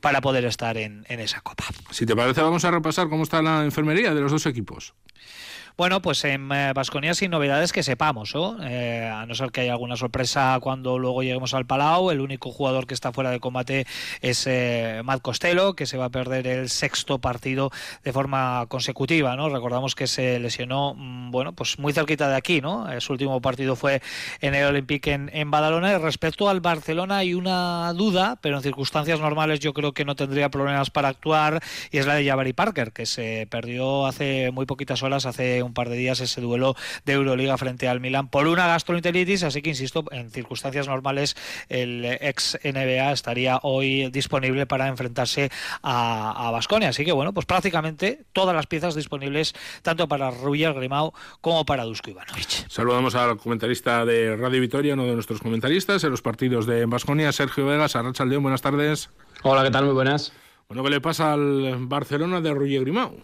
para 0.00 0.22
poder 0.22 0.46
estar 0.46 0.78
en, 0.78 1.04
en 1.08 1.20
esa 1.20 1.42
copa. 1.42 1.64
Si 1.90 2.06
te 2.06 2.16
parece, 2.16 2.40
vamos 2.40 2.64
a 2.64 2.70
repasar 2.70 3.08
cómo 3.08 3.24
está 3.24 3.42
la 3.42 3.64
enfermería 3.64 4.14
de 4.14 4.20
los 4.22 4.32
dos 4.32 4.46
equipos. 4.46 4.94
Bueno, 5.76 6.02
pues 6.02 6.24
en 6.24 6.50
eh, 6.52 6.72
sin 7.14 7.30
novedades 7.30 7.72
que 7.72 7.82
sepamos, 7.82 8.34
¿no? 8.34 8.56
Eh, 8.62 9.10
a 9.12 9.24
no 9.26 9.34
ser 9.34 9.50
que 9.50 9.62
haya 9.62 9.72
alguna 9.72 9.96
sorpresa 9.96 10.58
cuando 10.60 10.98
luego 10.98 11.22
lleguemos 11.22 11.54
al 11.54 11.66
Palau. 11.66 12.10
El 12.10 12.20
único 12.20 12.50
jugador 12.50 12.86
que 12.86 12.94
está 12.94 13.12
fuera 13.12 13.30
de 13.30 13.40
combate 13.40 13.86
es 14.20 14.46
eh, 14.46 15.00
Matt 15.04 15.22
Costello, 15.22 15.74
que 15.74 15.86
se 15.86 15.96
va 15.96 16.06
a 16.06 16.10
perder 16.10 16.46
el 16.46 16.68
sexto 16.68 17.20
partido 17.20 17.70
de 18.04 18.12
forma 18.12 18.66
consecutiva, 18.68 19.34
¿no? 19.34 19.48
Recordamos 19.48 19.94
que 19.94 20.06
se 20.06 20.38
lesionó, 20.38 20.94
mm, 20.94 21.30
bueno, 21.30 21.52
pues 21.52 21.78
muy 21.78 21.92
cerquita 21.92 22.28
de 22.28 22.36
aquí, 22.36 22.60
¿no? 22.60 22.86
Su 23.00 23.12
último 23.12 23.40
partido 23.40 23.74
fue 23.74 24.02
en 24.40 24.54
el 24.54 24.66
Olympique 24.66 25.12
en, 25.12 25.30
en 25.32 25.50
Badalona. 25.50 25.98
Respecto 25.98 26.48
al 26.50 26.60
Barcelona 26.60 27.18
hay 27.18 27.34
una 27.34 27.92
duda, 27.94 28.38
pero 28.42 28.56
en 28.56 28.62
circunstancias 28.62 29.20
normales 29.20 29.60
yo 29.60 29.72
creo 29.72 29.92
que 29.92 30.04
no 30.04 30.16
tendría 30.16 30.50
problemas 30.50 30.90
para 30.90 31.08
actuar, 31.08 31.62
y 31.90 31.98
es 31.98 32.06
la 32.06 32.14
de 32.14 32.26
Jabari 32.26 32.52
Parker, 32.52 32.92
que 32.92 33.06
se 33.06 33.46
perdió 33.50 34.06
hace 34.06 34.50
muy 34.50 34.66
poquitas 34.66 35.02
horas, 35.02 35.26
hace 35.26 35.61
un 35.64 35.74
par 35.74 35.88
de 35.88 35.96
días 35.96 36.20
ese 36.20 36.40
duelo 36.40 36.74
de 37.04 37.12
Euroliga 37.14 37.56
frente 37.58 37.88
al 37.88 38.00
Milan 38.00 38.28
por 38.28 38.46
una 38.46 38.66
gastroenteritis, 38.66 39.42
así 39.44 39.62
que 39.62 39.70
insisto, 39.70 40.04
en 40.10 40.30
circunstancias 40.30 40.88
normales 40.88 41.36
el 41.68 42.04
ex 42.04 42.58
NBA 42.64 43.12
estaría 43.12 43.58
hoy 43.62 44.10
disponible 44.10 44.66
para 44.66 44.88
enfrentarse 44.88 45.50
a 45.82 46.50
Basconia, 46.52 46.90
así 46.90 47.04
que 47.04 47.12
bueno, 47.12 47.32
pues 47.32 47.46
prácticamente 47.46 48.24
todas 48.32 48.54
las 48.54 48.66
piezas 48.66 48.94
disponibles 48.94 49.54
tanto 49.82 50.08
para 50.08 50.30
Ruyer 50.30 50.74
Grimao 50.74 51.14
como 51.40 51.64
para 51.64 51.84
Dusko 51.84 52.10
Ivanovic. 52.10 52.68
Saludamos 52.68 53.14
al 53.14 53.36
comentarista 53.36 54.04
de 54.04 54.36
Radio 54.36 54.60
Vitoria, 54.60 54.94
uno 54.94 55.06
de 55.06 55.14
nuestros 55.14 55.40
comentaristas 55.40 56.04
en 56.04 56.10
los 56.10 56.22
partidos 56.22 56.66
de 56.66 56.86
Basconia, 56.86 57.32
Sergio 57.32 57.66
Vegas, 57.66 57.96
Arracha 57.96 58.24
León, 58.24 58.42
buenas 58.42 58.62
tardes. 58.62 59.10
Hola, 59.42 59.62
¿qué 59.64 59.70
tal? 59.70 59.84
Muy 59.84 59.94
buenas. 59.94 60.32
Bueno, 60.68 60.84
¿qué 60.84 60.90
le 60.90 61.00
pasa 61.00 61.32
al 61.32 61.76
Barcelona 61.86 62.40
de 62.40 62.54
Ruyer 62.54 62.82
Grimao? 62.82 63.16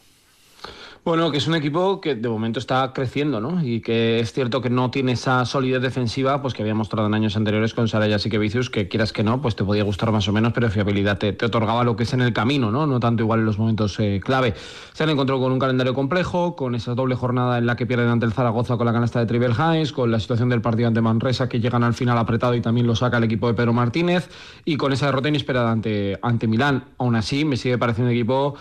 Bueno, 1.08 1.30
que 1.30 1.38
es 1.38 1.46
un 1.46 1.54
equipo 1.54 2.02
que 2.02 2.16
de 2.16 2.28
momento 2.28 2.58
está 2.58 2.92
creciendo, 2.92 3.40
¿no? 3.40 3.64
Y 3.64 3.80
que 3.80 4.20
es 4.20 4.34
cierto 4.34 4.60
que 4.60 4.68
no 4.68 4.90
tiene 4.90 5.12
esa 5.12 5.46
solidez 5.46 5.80
defensiva 5.80 6.42
pues 6.42 6.52
que 6.52 6.60
había 6.60 6.74
mostrado 6.74 7.08
en 7.08 7.14
años 7.14 7.34
anteriores 7.34 7.72
con 7.72 7.88
Saraya 7.88 8.18
y 8.22 8.28
que 8.28 8.88
quieras 8.88 9.14
que 9.14 9.22
no, 9.22 9.40
pues 9.40 9.56
te 9.56 9.64
podía 9.64 9.84
gustar 9.84 10.12
más 10.12 10.28
o 10.28 10.34
menos, 10.34 10.52
pero 10.52 10.68
fiabilidad 10.68 11.16
te, 11.16 11.30
otorgaba 11.42 11.82
lo 11.82 11.96
que 11.96 12.02
es 12.02 12.12
en 12.12 12.20
el 12.20 12.34
camino, 12.34 12.70
¿no? 12.70 12.86
No 12.86 13.00
tanto 13.00 13.22
igual 13.22 13.40
en 13.40 13.46
los 13.46 13.58
momentos 13.58 13.98
eh, 14.00 14.20
clave. 14.22 14.52
Se 14.92 15.02
han 15.02 15.08
encontrado 15.08 15.40
con 15.40 15.50
un 15.50 15.58
calendario 15.58 15.94
complejo, 15.94 16.54
con 16.54 16.74
esa 16.74 16.94
doble 16.94 17.14
jornada 17.14 17.56
en 17.56 17.64
la 17.64 17.74
que 17.74 17.86
pierden 17.86 18.08
ante 18.08 18.26
el 18.26 18.34
Zaragoza 18.34 18.76
con 18.76 18.84
la 18.84 18.92
canasta 18.92 19.18
de 19.18 19.24
Tribel 19.24 19.54
Heinz, 19.58 19.92
con 19.92 20.10
la 20.10 20.20
situación 20.20 20.50
del 20.50 20.60
partido 20.60 20.88
ante 20.88 21.00
Manresa 21.00 21.48
que 21.48 21.58
llegan 21.58 21.84
al 21.84 21.94
final 21.94 22.18
apretado 22.18 22.54
y 22.54 22.60
también 22.60 22.86
lo 22.86 22.94
saca 22.94 23.16
el 23.16 23.24
equipo 23.24 23.48
de 23.48 23.54
Pedro 23.54 23.72
Martínez, 23.72 24.28
y 24.66 24.76
con 24.76 24.92
esa 24.92 25.06
derrota 25.06 25.30
inesperada 25.30 25.72
ante, 25.72 26.18
ante 26.20 26.46
Milán. 26.46 26.84
Aún 26.98 27.16
así, 27.16 27.46
me 27.46 27.56
sigue 27.56 27.78
pareciendo 27.78 28.10
un 28.10 28.14
equipo 28.14 28.56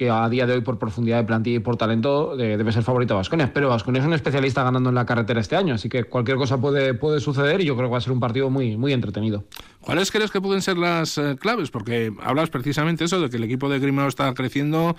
que 0.00 0.08
a 0.08 0.26
día 0.30 0.46
de 0.46 0.54
hoy 0.54 0.62
por 0.62 0.78
profundidad 0.78 1.18
de 1.18 1.24
plantilla 1.24 1.56
y 1.56 1.58
por 1.58 1.76
talento 1.76 2.34
debe 2.34 2.72
ser 2.72 2.82
favorito 2.82 3.12
a 3.12 3.16
Vasconia. 3.18 3.52
Pero 3.52 3.68
Vasconia 3.68 4.00
es 4.00 4.06
un 4.06 4.14
especialista 4.14 4.64
ganando 4.64 4.88
en 4.88 4.94
la 4.94 5.04
carretera 5.04 5.40
este 5.40 5.56
año, 5.56 5.74
así 5.74 5.90
que 5.90 6.04
cualquier 6.04 6.38
cosa 6.38 6.58
puede, 6.58 6.94
puede 6.94 7.20
suceder 7.20 7.60
y 7.60 7.66
yo 7.66 7.76
creo 7.76 7.88
que 7.88 7.92
va 7.92 7.98
a 7.98 8.00
ser 8.00 8.14
un 8.14 8.18
partido 8.18 8.48
muy, 8.48 8.78
muy 8.78 8.94
entretenido. 8.94 9.44
¿Cuáles 9.80 10.10
crees 10.10 10.30
que 10.30 10.42
pueden 10.42 10.60
ser 10.60 10.76
las 10.76 11.16
eh, 11.16 11.36
claves? 11.40 11.70
Porque 11.70 12.12
hablas 12.22 12.50
precisamente 12.50 13.04
eso, 13.04 13.18
de 13.18 13.30
que 13.30 13.38
el 13.38 13.44
equipo 13.44 13.70
de 13.70 13.78
Grimao 13.78 14.08
está 14.08 14.32
creciendo, 14.34 14.94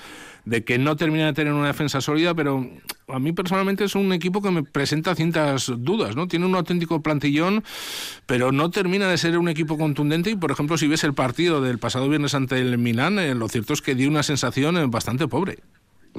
de 0.45 0.63
que 0.63 0.79
no 0.79 0.95
termina 0.95 1.27
de 1.27 1.33
tener 1.33 1.53
una 1.53 1.67
defensa 1.67 2.01
sólida, 2.01 2.33
pero 2.33 2.67
a 3.07 3.19
mí 3.19 3.31
personalmente 3.31 3.83
es 3.83 3.93
un 3.93 4.11
equipo 4.11 4.41
que 4.41 4.49
me 4.49 4.63
presenta 4.63 5.13
ciertas 5.13 5.71
dudas, 5.77 6.15
¿no? 6.15 6.27
Tiene 6.27 6.47
un 6.47 6.55
auténtico 6.55 7.03
plantillón, 7.03 7.63
pero 8.25 8.51
no 8.51 8.71
termina 8.71 9.07
de 9.07 9.19
ser 9.19 9.37
un 9.37 9.49
equipo 9.49 9.77
contundente 9.77 10.31
y, 10.31 10.35
por 10.35 10.49
ejemplo, 10.49 10.77
si 10.79 10.87
ves 10.87 11.03
el 11.03 11.13
partido 11.13 11.61
del 11.61 11.77
pasado 11.77 12.09
viernes 12.09 12.33
ante 12.33 12.59
el 12.59 12.79
Milán, 12.79 13.19
eh, 13.19 13.35
lo 13.35 13.49
cierto 13.49 13.73
es 13.73 13.81
que 13.81 13.93
dio 13.93 14.09
una 14.09 14.23
sensación 14.23 14.77
eh, 14.77 14.85
bastante 14.87 15.27
pobre. 15.27 15.59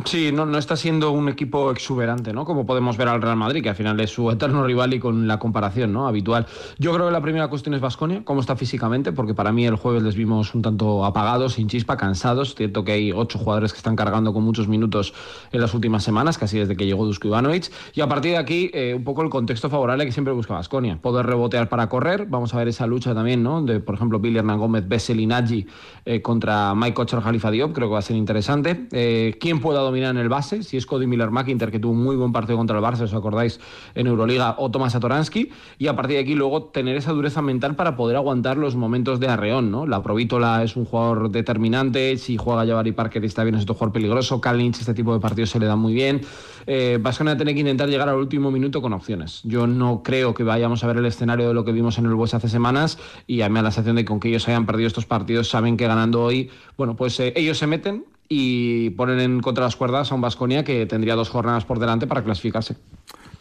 Sí, 0.07 0.33
no, 0.33 0.47
no 0.47 0.57
está 0.57 0.75
siendo 0.75 1.11
un 1.11 1.29
equipo 1.29 1.71
exuberante, 1.71 2.33
¿no? 2.33 2.47
Como 2.47 2.65
podemos 2.65 2.97
ver 2.97 3.09
al 3.09 3.21
Real 3.21 3.37
Madrid, 3.37 3.63
que 3.63 3.69
al 3.69 3.75
final 3.75 4.01
es 4.01 4.09
su 4.09 4.31
eterno 4.31 4.65
rival 4.65 4.95
y 4.95 4.99
con 4.99 5.29
la 5.29 5.39
comparación, 5.39 5.93
¿no? 5.93 6.09
Habitual. 6.09 6.47
Yo 6.79 6.95
creo 6.95 7.07
que 7.07 7.13
la 7.13 7.21
primera 7.21 7.49
cuestión 7.49 7.75
es 7.75 7.83
Vasconia, 7.83 8.23
cómo 8.25 8.41
está 8.41 8.57
físicamente, 8.57 9.13
porque 9.13 9.35
para 9.35 9.53
mí 9.53 9.67
el 9.67 9.77
jueves 9.77 10.03
les 10.03 10.17
vimos 10.17 10.55
un 10.55 10.63
tanto 10.63 11.05
apagados, 11.05 11.55
sin 11.55 11.69
chispa, 11.69 11.99
cansados. 11.99 12.55
Cierto 12.55 12.85
que 12.85 12.93
hay 12.93 13.13
ocho 13.13 13.39
jugadores 13.39 13.75
que 13.75 13.77
están 13.77 13.95
cargando 13.95 14.33
con 14.33 14.43
muchos 14.45 14.67
minutos 14.67 15.13
en 15.53 15.61
las 15.61 15.75
últimas 15.75 16.03
semanas, 16.03 16.39
casi 16.39 16.59
desde 16.59 16.75
que 16.75 16.87
llegó 16.87 17.05
Dusko 17.05 17.29
Ivanovic. 17.29 17.71
Y 17.93 18.01
a 18.01 18.09
partir 18.09 18.33
de 18.33 18.39
aquí, 18.39 18.71
eh, 18.73 18.95
un 18.97 19.05
poco 19.05 19.21
el 19.21 19.29
contexto 19.29 19.69
favorable 19.69 20.07
que 20.07 20.13
siempre 20.13 20.33
busca 20.33 20.55
Vasconia. 20.55 20.99
Poder 21.03 21.27
rebotear 21.27 21.69
para 21.69 21.91
correr. 21.91 22.25
Vamos 22.31 22.55
a 22.55 22.57
ver 22.57 22.69
esa 22.69 22.87
lucha 22.87 23.15
también, 23.15 23.43
¿no? 23.43 23.61
De, 23.61 23.79
por 23.79 23.97
ejemplo, 23.97 24.19
Billy 24.19 24.39
Hernán 24.39 24.59
Gómez, 24.59 24.89
Bessel 24.89 25.21
y 25.21 25.67
eh, 26.07 26.23
contra 26.23 26.75
Mike 26.75 27.01
Ocher 27.03 27.21
Jalifa 27.21 27.51
Diop. 27.51 27.75
Creo 27.75 27.89
que 27.89 27.93
va 27.93 27.99
a 27.99 28.03
ser 28.03 28.17
interesante. 28.17 28.87
Eh, 28.93 29.37
¿Quién 29.39 29.61
pueda 29.61 29.82
dominar 29.83 30.11
en 30.11 30.19
el 30.19 30.29
base? 30.29 30.63
si 30.63 30.77
es 30.77 30.87
Cody 30.87 31.07
Miller 31.07 31.31
McIntyre, 31.31 31.71
que 31.71 31.79
tuvo 31.79 31.93
un 31.93 32.03
muy 32.03 32.17
buen 32.17 32.33
partido 32.33 32.57
contra 32.59 32.77
el 32.77 32.85
Barça, 32.85 33.03
os 33.03 33.15
acordáis, 33.15 33.61
en 33.95 34.07
Euroliga, 34.07 34.57
o 34.59 34.71
Tomás 34.71 34.95
Atoransky, 34.95 35.51
y 35.79 35.87
a 35.87 35.97
partir 35.97 36.17
de 36.17 36.23
aquí 36.23 36.35
luego 36.35 36.65
tener 36.65 36.97
esa 36.97 37.13
dureza 37.13 37.43
mental 37.43 37.77
para 37.77 37.97
poder 37.97 38.17
aguantar 38.17 38.57
los 38.57 38.77
momentos 38.77 39.21
de 39.21 39.29
arreón, 39.29 39.71
¿no? 39.71 39.87
La 39.87 40.03
Provítola 40.03 40.63
es 40.63 40.77
un 40.77 40.85
jugador 40.85 41.31
determinante, 41.31 42.17
si 42.19 42.37
juega 42.37 42.67
Jabari 42.67 42.93
Parker 42.93 43.25
está 43.25 43.45
bien, 43.45 43.55
es 43.55 43.63
otro 43.63 43.75
jugador 43.75 43.93
peligroso, 43.93 44.41
Kalinic 44.41 44.73
este 44.81 44.95
tipo 44.95 45.13
de 45.15 45.21
partidos 45.21 45.51
se 45.51 45.61
le 45.61 45.67
da 45.67 45.77
muy 45.77 45.95
bien. 45.95 46.23
Eh, 46.67 46.99
a 47.03 47.37
tener 47.37 47.55
que 47.55 47.61
intentar 47.61 47.89
llegar 47.89 48.09
al 48.09 48.17
último 48.17 48.51
minuto 48.51 48.83
con 48.83 48.93
opciones. 48.93 49.41
Yo 49.45 49.67
no 49.67 50.03
creo 50.03 50.35
que 50.35 50.43
vayamos 50.43 50.83
a 50.83 50.87
ver 50.89 50.97
el 50.97 51.07
escenario 51.07 51.49
de 51.49 51.55
lo 51.55 51.65
que 51.65 51.73
vimos 51.73 51.99
en 51.99 52.07
el 52.07 52.15
Bues 52.15 52.35
hace 52.35 52.49
semanas 52.49 52.99
y 53.27 53.43
a 53.43 53.49
mí 53.49 53.55
me 53.55 53.61
da 53.61 53.65
la 53.65 53.71
sensación 53.71 53.97
de 53.97 54.05
que 54.05 54.13
aunque 54.13 54.29
ellos 54.29 54.49
hayan 54.49 54.67
perdido 54.67 54.89
estos 54.89 55.07
partidos, 55.07 55.49
saben 55.49 55.77
que 55.77 55.87
ganando 55.87 56.23
hoy, 56.23 56.51
bueno, 56.77 56.97
pues 56.97 57.19
eh, 57.21 57.33
ellos 57.37 57.59
se 57.59 57.67
meten, 57.67 58.05
y 58.35 58.91
ponen 58.91 59.21
en 59.21 59.41
contra 59.41 59.65
las 59.65 59.77
cuerdas 59.77 60.11
a 60.11 60.15
un 60.15 60.23
Vasconia 60.23 60.65
que 60.65 60.87
tendría 60.87 61.15
dos 61.15 61.29
jornadas 61.29 61.65
por 61.67 61.79
delante 61.79 62.07
para 62.07 62.25
clasificarse. 62.25 62.77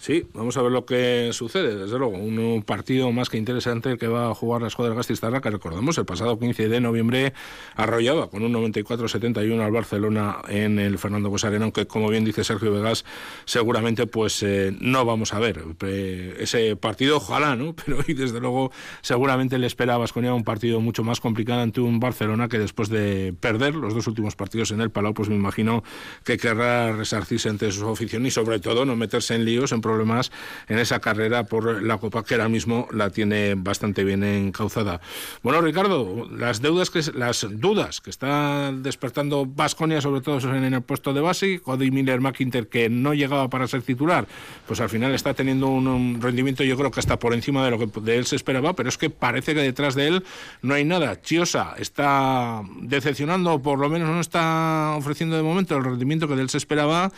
Sí, 0.01 0.25
vamos 0.33 0.57
a 0.57 0.63
ver 0.63 0.71
lo 0.71 0.83
que 0.83 1.29
sucede, 1.31 1.75
desde 1.75 1.99
luego. 1.99 2.17
Un 2.17 2.63
partido 2.65 3.11
más 3.11 3.29
que 3.29 3.37
interesante 3.37 3.99
que 3.99 4.07
va 4.07 4.31
a 4.31 4.33
jugar 4.33 4.63
la 4.63 4.67
escuadra 4.67 4.95
Gastistarra, 4.95 5.41
que 5.41 5.51
recordamos, 5.51 5.95
el 5.99 6.05
pasado 6.05 6.39
15 6.39 6.69
de 6.69 6.81
noviembre 6.81 7.33
arrollaba 7.75 8.27
con 8.27 8.41
un 8.41 8.51
94-71 8.51 9.63
al 9.63 9.71
Barcelona 9.71 10.37
en 10.47 10.79
el 10.79 10.97
Fernando 10.97 11.29
Bosarena, 11.29 11.65
aunque 11.65 11.85
como 11.85 12.09
bien 12.09 12.25
dice 12.25 12.43
Sergio 12.43 12.73
Vegas, 12.73 13.05
seguramente 13.45 14.07
pues 14.07 14.41
eh, 14.41 14.75
no 14.79 15.05
vamos 15.05 15.35
a 15.35 15.39
ver 15.39 15.63
eh, 15.83 16.35
ese 16.39 16.75
partido, 16.77 17.17
ojalá, 17.17 17.55
¿no? 17.55 17.75
Pero 17.85 17.99
hoy 17.99 18.15
desde 18.15 18.39
luego 18.39 18.71
seguramente 19.01 19.59
le 19.59 19.67
espera 19.67 19.93
a 19.93 19.97
Vasconia 19.99 20.33
un 20.33 20.43
partido 20.43 20.81
mucho 20.81 21.03
más 21.03 21.21
complicado 21.21 21.61
ante 21.61 21.79
un 21.79 21.99
Barcelona 21.99 22.47
que 22.47 22.57
después 22.57 22.89
de 22.89 23.35
perder 23.39 23.75
los 23.75 23.93
dos 23.93 24.07
últimos 24.07 24.35
partidos 24.35 24.71
en 24.71 24.81
el 24.81 24.89
Palau, 24.89 25.13
pues 25.13 25.29
me 25.29 25.35
imagino 25.35 25.83
que 26.23 26.37
querrá 26.37 26.91
resarcirse 26.91 27.49
ante 27.49 27.71
su 27.71 27.87
afición 27.87 28.25
y 28.25 28.31
sobre 28.31 28.59
todo 28.59 28.83
no 28.83 28.95
meterse 28.95 29.35
en 29.35 29.45
líos, 29.45 29.71
en 29.71 29.81
problemas 29.91 30.31
en 30.67 30.79
esa 30.79 30.99
carrera 30.99 31.43
por 31.43 31.83
la 31.83 31.97
Copa 31.97 32.23
que 32.23 32.35
ahora 32.35 32.49
mismo 32.49 32.87
la 32.91 33.09
tiene 33.09 33.55
bastante 33.55 34.03
bien 34.03 34.23
encauzada. 34.23 35.01
Bueno, 35.43 35.61
Ricardo, 35.61 36.27
las 36.31 36.61
deudas 36.61 36.89
que 36.89 37.01
las 37.13 37.45
dudas 37.49 38.01
que 38.01 38.09
está 38.09 38.71
despertando 38.71 39.45
Vasconia, 39.45 40.01
sobre 40.01 40.21
todo 40.21 40.39
en 40.55 40.73
el 40.73 40.81
puesto 40.81 41.13
de 41.13 41.21
base, 41.21 41.59
Cody 41.59 41.91
Miller 41.91 42.21
McIntyre 42.21 42.67
que 42.67 42.89
no 42.89 43.13
llegaba 43.13 43.49
para 43.49 43.67
ser 43.67 43.81
titular, 43.81 44.27
pues 44.67 44.79
al 44.79 44.89
final 44.89 45.13
está 45.13 45.33
teniendo 45.33 45.67
un, 45.67 46.19
rendimiento 46.21 46.63
yo 46.63 46.77
creo 46.77 46.91
que 46.91 46.99
está 46.99 47.19
por 47.19 47.33
encima 47.33 47.63
de 47.65 47.71
lo 47.71 47.79
que 47.79 48.01
de 48.01 48.17
él 48.17 48.25
se 48.25 48.35
esperaba, 48.35 48.73
pero 48.73 48.89
es 48.89 48.97
que 48.97 49.09
parece 49.09 49.53
que 49.53 49.61
detrás 49.61 49.95
de 49.95 50.07
él 50.07 50.23
no 50.61 50.73
hay 50.73 50.85
nada. 50.85 51.21
Chiosa 51.21 51.75
está 51.77 52.61
decepcionando, 52.81 53.61
por 53.61 53.79
lo 53.79 53.89
menos 53.89 54.09
no 54.09 54.19
está 54.19 54.95
ofreciendo 54.97 55.35
de 55.35 55.43
momento 55.43 55.75
el 55.77 55.83
rendimiento 55.83 56.27
que 56.27 56.35
de 56.35 56.41
él 56.43 56.49
se 56.49 56.57
esperaba 56.57 57.11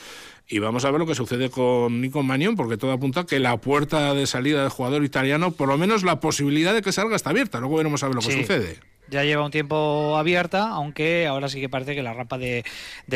y 0.47 0.59
vamos 0.59 0.85
a 0.85 0.91
ver 0.91 0.99
lo 0.99 1.05
que 1.05 1.15
sucede 1.15 1.49
con 1.49 2.01
Nico 2.01 2.23
Manion, 2.23 2.55
porque 2.55 2.77
todo 2.77 2.91
apunta 2.91 3.21
a 3.21 3.25
que 3.25 3.39
la 3.39 3.57
puerta 3.57 4.13
de 4.13 4.27
salida 4.27 4.61
del 4.61 4.69
jugador 4.69 5.03
italiano, 5.03 5.51
por 5.51 5.69
lo 5.69 5.77
menos 5.77 6.03
la 6.03 6.19
posibilidad 6.19 6.73
de 6.73 6.81
que 6.81 6.91
salga 6.91 7.15
está 7.15 7.31
abierta. 7.31 7.59
Luego 7.59 7.77
veremos 7.77 8.03
a 8.03 8.07
ver 8.07 8.15
lo 8.15 8.21
que 8.21 8.31
sucede 8.31 8.92
ya 9.09 9.23
lleva 9.23 9.45
un 9.45 9.51
tiempo 9.51 10.17
abierta, 10.17 10.69
aunque 10.69 11.27
ahora 11.27 11.49
sí 11.49 11.59
que 11.59 11.69
parece 11.69 11.95
que 11.95 12.03
la 12.03 12.13
rampa 12.13 12.37
de, 12.37 12.63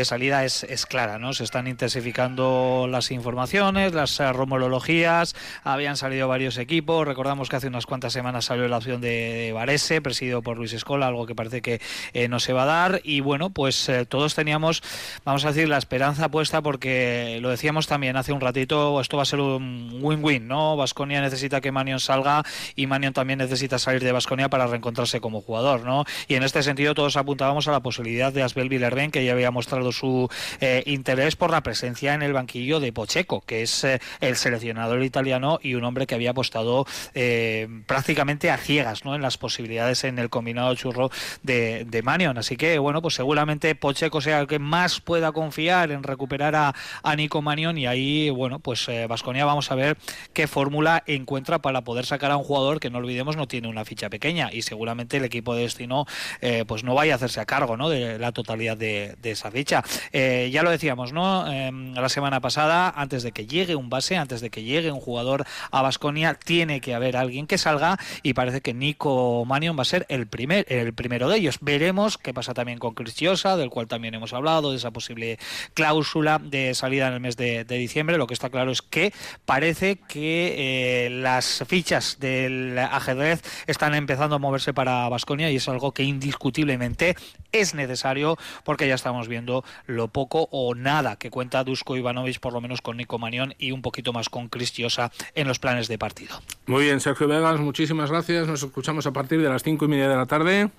salida 0.03 0.45
es, 0.45 0.85
clara, 0.87 1.17
¿no? 1.17 1.33
Se 1.33 1.43
están 1.43 1.67
intensificando 1.67 2.87
las 2.89 3.11
informaciones, 3.11 3.93
las 3.93 4.19
eh, 4.19 4.31
romologías, 4.31 5.35
habían 5.63 5.97
salido 5.97 6.27
varios 6.27 6.57
equipos, 6.57 7.07
recordamos 7.07 7.49
que 7.49 7.55
hace 7.55 7.67
unas 7.67 7.85
cuantas 7.85 8.13
semanas 8.13 8.45
salió 8.45 8.67
la 8.67 8.77
opción 8.77 9.01
de, 9.01 9.51
Varese, 9.53 10.01
presidido 10.01 10.41
por 10.41 10.57
Luis 10.57 10.73
Escola, 10.73 11.07
algo 11.07 11.25
que 11.25 11.35
parece 11.35 11.61
que 11.61 11.81
eh, 12.13 12.27
no 12.27 12.39
se 12.39 12.53
va 12.53 12.63
a 12.63 12.65
dar, 12.65 13.01
y 13.03 13.21
bueno, 13.21 13.49
pues 13.49 13.89
eh, 13.89 14.05
todos 14.05 14.35
teníamos, 14.35 14.83
vamos 15.25 15.45
a 15.45 15.49
decir, 15.49 15.67
la 15.67 15.77
esperanza 15.77 16.29
puesta, 16.29 16.61
porque 16.61 17.39
lo 17.41 17.49
decíamos 17.49 17.87
también 17.87 18.17
hace 18.17 18.33
un 18.33 18.41
ratito, 18.41 19.01
esto 19.01 19.17
va 19.17 19.23
a 19.23 19.25
ser 19.25 19.39
un 19.39 19.99
win-win, 20.01 20.47
¿no? 20.47 20.75
Vasconia 20.77 21.21
necesita 21.21 21.61
que 21.61 21.71
Manion 21.71 21.99
salga 21.99 22.43
y 22.75 22.87
Manion 22.87 23.13
también 23.13 23.39
necesita 23.39 23.79
salir 23.79 24.03
de 24.03 24.11
Vasconia 24.11 24.49
para 24.49 24.67
reencontrarse 24.67 25.19
como 25.19 25.41
jugador. 25.41 25.86
Y 26.27 26.35
en 26.35 26.43
este 26.43 26.63
sentido 26.63 26.93
todos 26.93 27.17
apuntábamos 27.17 27.67
a 27.67 27.71
la 27.71 27.79
posibilidad 27.79 28.33
de 28.33 28.43
Asbel 28.43 28.69
Villarben, 28.69 29.11
que 29.11 29.23
ya 29.23 29.31
había 29.31 29.51
mostrado 29.51 29.91
su 29.91 30.29
eh, 30.59 30.83
interés 30.85 31.35
por 31.35 31.51
la 31.51 31.61
presencia 31.61 32.13
en 32.13 32.21
el 32.21 32.33
banquillo 32.33 32.79
de 32.79 32.91
Pocheco, 32.91 33.41
que 33.41 33.61
es 33.61 33.83
eh, 33.83 33.99
el 34.21 34.35
seleccionador 34.35 35.03
italiano 35.03 35.59
y 35.61 35.75
un 35.75 35.83
hombre 35.83 36.07
que 36.07 36.15
había 36.15 36.31
apostado 36.31 36.85
eh, 37.13 37.67
prácticamente 37.85 38.49
a 38.51 38.57
ciegas 38.57 39.05
¿no? 39.05 39.15
en 39.15 39.21
las 39.21 39.37
posibilidades 39.37 40.03
en 40.03 40.19
el 40.19 40.29
combinado 40.29 40.73
churro 40.75 41.09
de, 41.43 41.85
de 41.85 42.01
Manion. 42.01 42.37
Así 42.37 42.57
que, 42.57 42.79
bueno, 42.79 43.01
pues 43.01 43.15
seguramente 43.15 43.75
Pocheco 43.75 44.21
sea 44.21 44.39
el 44.39 44.47
que 44.47 44.59
más 44.59 44.99
pueda 44.99 45.31
confiar 45.31 45.91
en 45.91 46.03
recuperar 46.03 46.55
a, 46.55 46.75
a 47.03 47.15
Nico 47.15 47.41
Manion 47.41 47.77
y 47.77 47.87
ahí, 47.87 48.29
bueno, 48.29 48.59
pues 48.59 48.87
Vasconia 49.07 49.45
vamos 49.45 49.71
a 49.71 49.75
ver 49.75 49.97
qué 50.33 50.47
fórmula 50.47 51.03
encuentra 51.05 51.59
para 51.59 51.81
poder 51.81 52.05
sacar 52.05 52.31
a 52.31 52.37
un 52.37 52.43
jugador 52.43 52.79
que 52.79 52.89
no 52.89 52.97
olvidemos 52.97 53.35
no 53.35 53.47
tiene 53.47 53.67
una 53.67 53.85
ficha 53.85 54.09
pequeña 54.09 54.49
y 54.51 54.61
seguramente 54.61 55.17
el 55.17 55.25
equipo 55.25 55.55
de 55.55 55.65
no 55.87 56.05
eh, 56.41 56.65
pues 56.67 56.83
no 56.83 56.95
vaya 56.95 57.13
a 57.13 57.15
hacerse 57.15 57.39
a 57.39 57.45
cargo 57.45 57.77
¿no? 57.77 57.89
de 57.89 58.19
la 58.19 58.31
totalidad 58.31 58.77
de, 58.77 59.17
esa 59.23 59.51
ficha. 59.51 59.83
Eh, 60.13 60.49
ya 60.51 60.63
lo 60.63 60.71
decíamos, 60.71 61.11
¿no? 61.11 61.51
Em, 61.51 61.93
la 61.93 62.09
semana 62.09 62.39
pasada, 62.39 62.93
antes 62.95 63.23
de 63.23 63.31
que 63.31 63.45
llegue 63.45 63.75
un 63.75 63.89
base, 63.89 64.15
antes 64.15 64.41
de 64.41 64.49
que 64.49 64.63
llegue 64.63 64.91
un 64.91 65.01
jugador 65.01 65.45
a 65.71 65.81
Basconia, 65.81 66.33
tiene 66.33 66.79
que 66.79 66.95
haber 66.95 67.17
alguien 67.17 67.45
que 67.45 67.57
salga 67.57 67.99
y 68.23 68.33
parece 68.33 68.61
que 68.61 68.73
Nico 68.73 69.43
Manion 69.45 69.77
va 69.77 69.81
a 69.81 69.85
ser 69.85 70.05
el, 70.09 70.27
primer, 70.27 70.65
el 70.69 70.93
primero 70.93 71.27
de 71.29 71.37
ellos. 71.37 71.57
Veremos 71.61 72.17
qué 72.17 72.33
pasa 72.33 72.53
también 72.53 72.79
con 72.79 72.93
Cristiosa, 72.93 73.57
del 73.57 73.69
cual 73.69 73.87
también 73.87 74.13
hemos 74.13 74.33
hablado, 74.33 74.71
de 74.71 74.77
esa 74.77 74.91
posible 74.91 75.39
cláusula 75.73 76.39
de 76.39 76.73
salida 76.73 77.07
en 77.07 77.13
el 77.13 77.19
mes 77.19 77.37
de, 77.37 77.65
diciembre. 77.65 78.17
Lo 78.17 78.27
que 78.27 78.33
está 78.33 78.49
claro 78.49 78.71
es 78.71 78.81
que 78.81 79.13
parece 79.45 79.97
que 80.07 81.05
eh, 81.05 81.09
las 81.09 81.63
fichas 81.67 82.17
del 82.19 82.77
ajedrez 82.79 83.43
están 83.67 83.93
empezando 83.93 84.37
a 84.37 84.39
moverse 84.39 84.73
para 84.73 85.07
Basconia 85.09 85.51
y 85.51 85.56
es 85.57 85.67
algo 85.67 85.93
que 85.93 86.03
indiscutiblemente 86.03 87.15
es 87.51 87.73
necesario 87.73 88.37
porque 88.63 88.87
ya 88.87 88.95
estamos 88.95 89.27
viendo 89.27 89.63
lo 89.85 90.07
poco 90.07 90.47
o 90.51 90.75
nada 90.75 91.17
que 91.17 91.29
cuenta 91.29 91.63
Dusko 91.63 91.97
Ivanovic, 91.97 92.39
por 92.39 92.53
lo 92.53 92.61
menos 92.61 92.81
con 92.81 92.97
Nico 92.97 93.19
Manión 93.19 93.53
y 93.57 93.71
un 93.71 93.81
poquito 93.81 94.13
más 94.13 94.29
con 94.29 94.49
Cristiosa 94.49 95.11
en 95.35 95.47
los 95.47 95.59
planes 95.59 95.87
de 95.87 95.97
partido. 95.97 96.39
Muy 96.65 96.85
bien, 96.85 96.99
Sergio 96.99 97.27
Vegas, 97.27 97.59
muchísimas 97.59 98.09
gracias. 98.11 98.47
Nos 98.47 98.63
escuchamos 98.63 99.05
a 99.07 99.11
partir 99.11 99.41
de 99.41 99.49
las 99.49 99.63
cinco 99.63 99.85
y 99.85 99.87
media 99.89 100.07
de 100.07 100.15
la 100.15 100.25
tarde. 100.25 100.69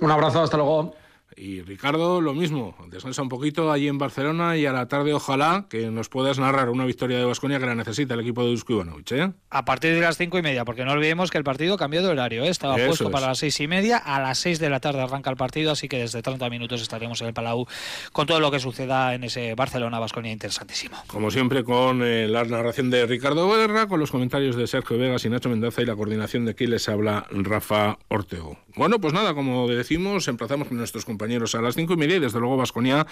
Un 0.00 0.10
abrazo, 0.10 0.42
hasta 0.42 0.56
luego. 0.56 0.96
Y 1.36 1.62
Ricardo, 1.62 2.20
lo 2.20 2.34
mismo, 2.34 2.76
descansa 2.88 3.22
un 3.22 3.28
poquito 3.28 3.72
allí 3.72 3.88
en 3.88 3.98
Barcelona 3.98 4.56
y 4.56 4.66
a 4.66 4.72
la 4.72 4.86
tarde 4.86 5.12
ojalá 5.12 5.66
que 5.68 5.90
nos 5.90 6.08
puedas 6.08 6.38
narrar 6.38 6.70
una 6.70 6.84
victoria 6.84 7.18
de 7.18 7.24
Vasconia 7.24 7.58
que 7.58 7.66
la 7.66 7.74
necesita 7.74 8.14
el 8.14 8.20
equipo 8.20 8.44
de 8.44 8.50
Dusko 8.50 8.74
Ivanovic. 8.74 9.12
¿eh? 9.12 9.32
A 9.50 9.64
partir 9.64 9.94
de 9.94 10.00
las 10.00 10.16
cinco 10.16 10.38
y 10.38 10.42
media, 10.42 10.64
porque 10.64 10.84
no 10.84 10.92
olvidemos 10.92 11.30
que 11.30 11.38
el 11.38 11.44
partido 11.44 11.76
cambió 11.76 12.02
de 12.02 12.08
horario, 12.08 12.44
¿eh? 12.44 12.48
estaba 12.48 12.76
puesto 12.76 13.10
para 13.10 13.28
las 13.28 13.38
seis 13.38 13.58
y 13.60 13.66
media, 13.66 13.98
a 13.98 14.20
las 14.20 14.38
seis 14.38 14.58
de 14.58 14.70
la 14.70 14.80
tarde 14.80 15.00
arranca 15.00 15.30
el 15.30 15.36
partido, 15.36 15.72
así 15.72 15.88
que 15.88 15.98
desde 15.98 16.22
30 16.22 16.48
minutos 16.50 16.80
estaremos 16.80 17.20
en 17.20 17.28
el 17.28 17.34
Palau 17.34 17.66
con 18.12 18.26
todo 18.26 18.38
lo 18.40 18.50
que 18.50 18.60
suceda 18.60 19.14
en 19.14 19.24
ese 19.24 19.54
Barcelona-Vasconia 19.54 20.32
interesantísimo. 20.32 20.96
Como 21.08 21.30
siempre, 21.30 21.64
con 21.64 22.02
eh, 22.02 22.28
la 22.28 22.44
narración 22.44 22.90
de 22.90 23.06
Ricardo 23.06 23.50
Guerra, 23.50 23.88
con 23.88 23.98
los 23.98 24.10
comentarios 24.10 24.56
de 24.56 24.66
Sergio 24.66 24.98
Vegas 24.98 25.24
y 25.24 25.30
Nacho 25.30 25.48
Mendaza 25.48 25.82
y 25.82 25.86
la 25.86 25.96
coordinación 25.96 26.44
de 26.44 26.52
aquí 26.52 26.66
les 26.66 26.88
habla 26.88 27.26
Rafa 27.30 27.98
Ortego. 28.08 28.58
Bueno, 28.76 29.00
pues 29.00 29.12
nada, 29.12 29.34
como 29.34 29.68
decimos, 29.68 30.26
emplazamos 30.28 30.68
con 30.68 30.76
nuestros 30.76 31.04
compañeros 31.04 31.23
a 31.24 31.62
las 31.62 31.74
cinco 31.74 31.94
y 31.94 31.96
media 31.96 32.16
y 32.16 32.20
desde 32.20 32.38
luego 32.38 32.56
Vasconia, 32.56 33.06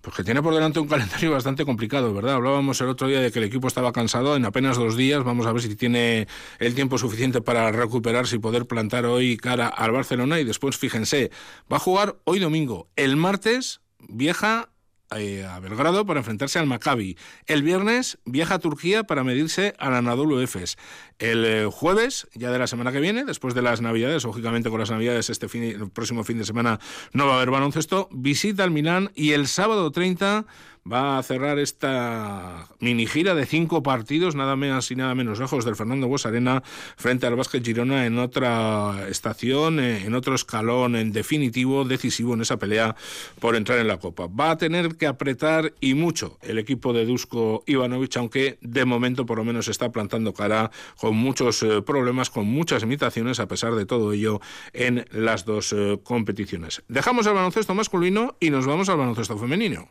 pues 0.00 0.16
que 0.16 0.24
tiene 0.24 0.42
por 0.42 0.54
delante 0.54 0.78
un 0.78 0.88
calendario 0.88 1.30
bastante 1.32 1.64
complicado, 1.64 2.14
¿verdad? 2.14 2.34
Hablábamos 2.34 2.80
el 2.80 2.88
otro 2.88 3.08
día 3.08 3.20
de 3.20 3.32
que 3.32 3.40
el 3.40 3.44
equipo 3.44 3.68
estaba 3.68 3.92
cansado 3.92 4.36
en 4.36 4.44
apenas 4.44 4.76
dos 4.76 4.96
días, 4.96 5.24
vamos 5.24 5.46
a 5.46 5.52
ver 5.52 5.62
si 5.62 5.74
tiene 5.74 6.28
el 6.60 6.74
tiempo 6.74 6.98
suficiente 6.98 7.40
para 7.40 7.70
recuperarse 7.72 8.36
y 8.36 8.38
poder 8.38 8.66
plantar 8.66 9.06
hoy 9.06 9.36
cara 9.36 9.68
al 9.68 9.90
Barcelona 9.90 10.40
y 10.40 10.44
después, 10.44 10.76
fíjense, 10.76 11.30
va 11.70 11.76
a 11.76 11.80
jugar 11.80 12.16
hoy 12.24 12.38
domingo, 12.38 12.88
el 12.96 13.16
martes 13.16 13.80
viaja 14.08 14.68
eh, 15.16 15.46
a 15.46 15.58
Belgrado 15.58 16.04
para 16.04 16.20
enfrentarse 16.20 16.58
al 16.58 16.66
Maccabi. 16.66 17.16
El 17.46 17.62
viernes 17.62 18.18
viaja 18.26 18.54
a 18.54 18.58
Turquía 18.58 19.04
para 19.04 19.24
medirse 19.24 19.74
al 19.78 19.94
Anadolu 19.94 20.40
Efes. 20.40 20.76
El 21.18 21.44
eh, 21.44 21.68
jueves, 21.70 22.28
ya 22.34 22.50
de 22.52 22.58
la 22.58 22.68
semana 22.68 22.92
que 22.92 23.00
viene, 23.00 23.24
después 23.24 23.52
de 23.54 23.62
las 23.62 23.80
Navidades, 23.80 24.22
lógicamente 24.22 24.70
con 24.70 24.78
las 24.78 24.90
Navidades 24.90 25.30
este 25.30 25.48
fin, 25.48 25.64
el 25.64 25.90
próximo 25.90 26.22
fin 26.22 26.38
de 26.38 26.44
semana 26.44 26.78
no 27.12 27.26
va 27.26 27.32
a 27.32 27.36
haber 27.36 27.50
baloncesto, 27.50 28.08
visita 28.12 28.62
al 28.62 28.70
Milán 28.70 29.10
y 29.16 29.32
el 29.32 29.48
sábado 29.48 29.90
30 29.90 30.46
va 30.90 31.18
a 31.18 31.22
cerrar 31.22 31.58
esta 31.58 32.68
mini 32.80 33.06
gira 33.06 33.34
de 33.34 33.46
cinco 33.46 33.82
partidos, 33.82 34.34
nada 34.34 34.56
menos 34.56 34.90
y 34.90 34.96
nada 34.96 35.14
menos 35.14 35.38
lejos 35.38 35.64
del 35.64 35.76
Fernando 35.76 36.08
Bues 36.08 36.26
Arena, 36.26 36.62
frente 36.96 37.26
al 37.26 37.36
Vázquez 37.36 37.62
Girona 37.62 38.06
en 38.06 38.18
otra 38.18 39.08
estación, 39.08 39.80
eh, 39.80 40.04
en 40.04 40.14
otro 40.14 40.34
escalón 40.34 40.96
en 40.96 41.12
definitivo, 41.12 41.84
decisivo 41.84 42.34
en 42.34 42.42
esa 42.42 42.58
pelea 42.58 42.96
por 43.40 43.56
entrar 43.56 43.78
en 43.78 43.88
la 43.88 43.98
Copa. 43.98 44.26
Va 44.26 44.52
a 44.52 44.56
tener 44.56 44.96
que 44.96 45.06
apretar 45.06 45.72
y 45.80 45.94
mucho 45.94 46.38
el 46.42 46.58
equipo 46.58 46.92
de 46.92 47.04
Dusko 47.04 47.64
Ivanovic, 47.66 48.16
aunque 48.16 48.58
de 48.60 48.84
momento 48.84 49.26
por 49.26 49.38
lo 49.38 49.44
menos 49.44 49.68
está 49.68 49.90
plantando 49.92 50.32
cara 50.32 50.70
muchos 51.16 51.62
eh, 51.62 51.82
problemas, 51.82 52.30
con 52.30 52.46
muchas 52.46 52.82
limitaciones, 52.82 53.40
a 53.40 53.48
pesar 53.48 53.74
de 53.74 53.86
todo 53.86 54.12
ello, 54.12 54.40
en 54.72 55.04
las 55.10 55.44
dos 55.44 55.72
eh, 55.72 55.98
competiciones. 56.02 56.82
Dejamos 56.88 57.26
el 57.26 57.34
baloncesto 57.34 57.74
masculino 57.74 58.36
y 58.40 58.50
nos 58.50 58.66
vamos 58.66 58.88
al 58.88 58.98
baloncesto 58.98 59.38
femenino. 59.38 59.88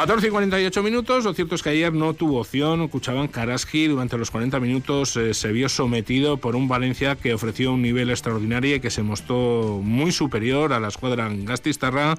14 0.00 0.28
y 0.28 0.30
48 0.30 0.82
minutos. 0.82 1.24
Lo 1.24 1.34
cierto 1.34 1.54
es 1.54 1.62
que 1.62 1.68
ayer 1.68 1.92
no 1.92 2.14
tuvo 2.14 2.40
opción. 2.40 2.88
Cuchaban 2.88 3.28
Karaski 3.28 3.86
durante 3.86 4.16
los 4.16 4.30
40 4.30 4.58
minutos 4.58 5.14
eh, 5.18 5.34
se 5.34 5.52
vio 5.52 5.68
sometido 5.68 6.38
por 6.38 6.56
un 6.56 6.68
Valencia 6.68 7.16
que 7.16 7.34
ofreció 7.34 7.74
un 7.74 7.82
nivel 7.82 8.08
extraordinario 8.08 8.76
y 8.76 8.80
que 8.80 8.88
se 8.88 9.02
mostró 9.02 9.78
muy 9.84 10.10
superior 10.10 10.72
a 10.72 10.80
la 10.80 10.88
escuadra 10.88 11.28
Gastistarra, 11.30 12.14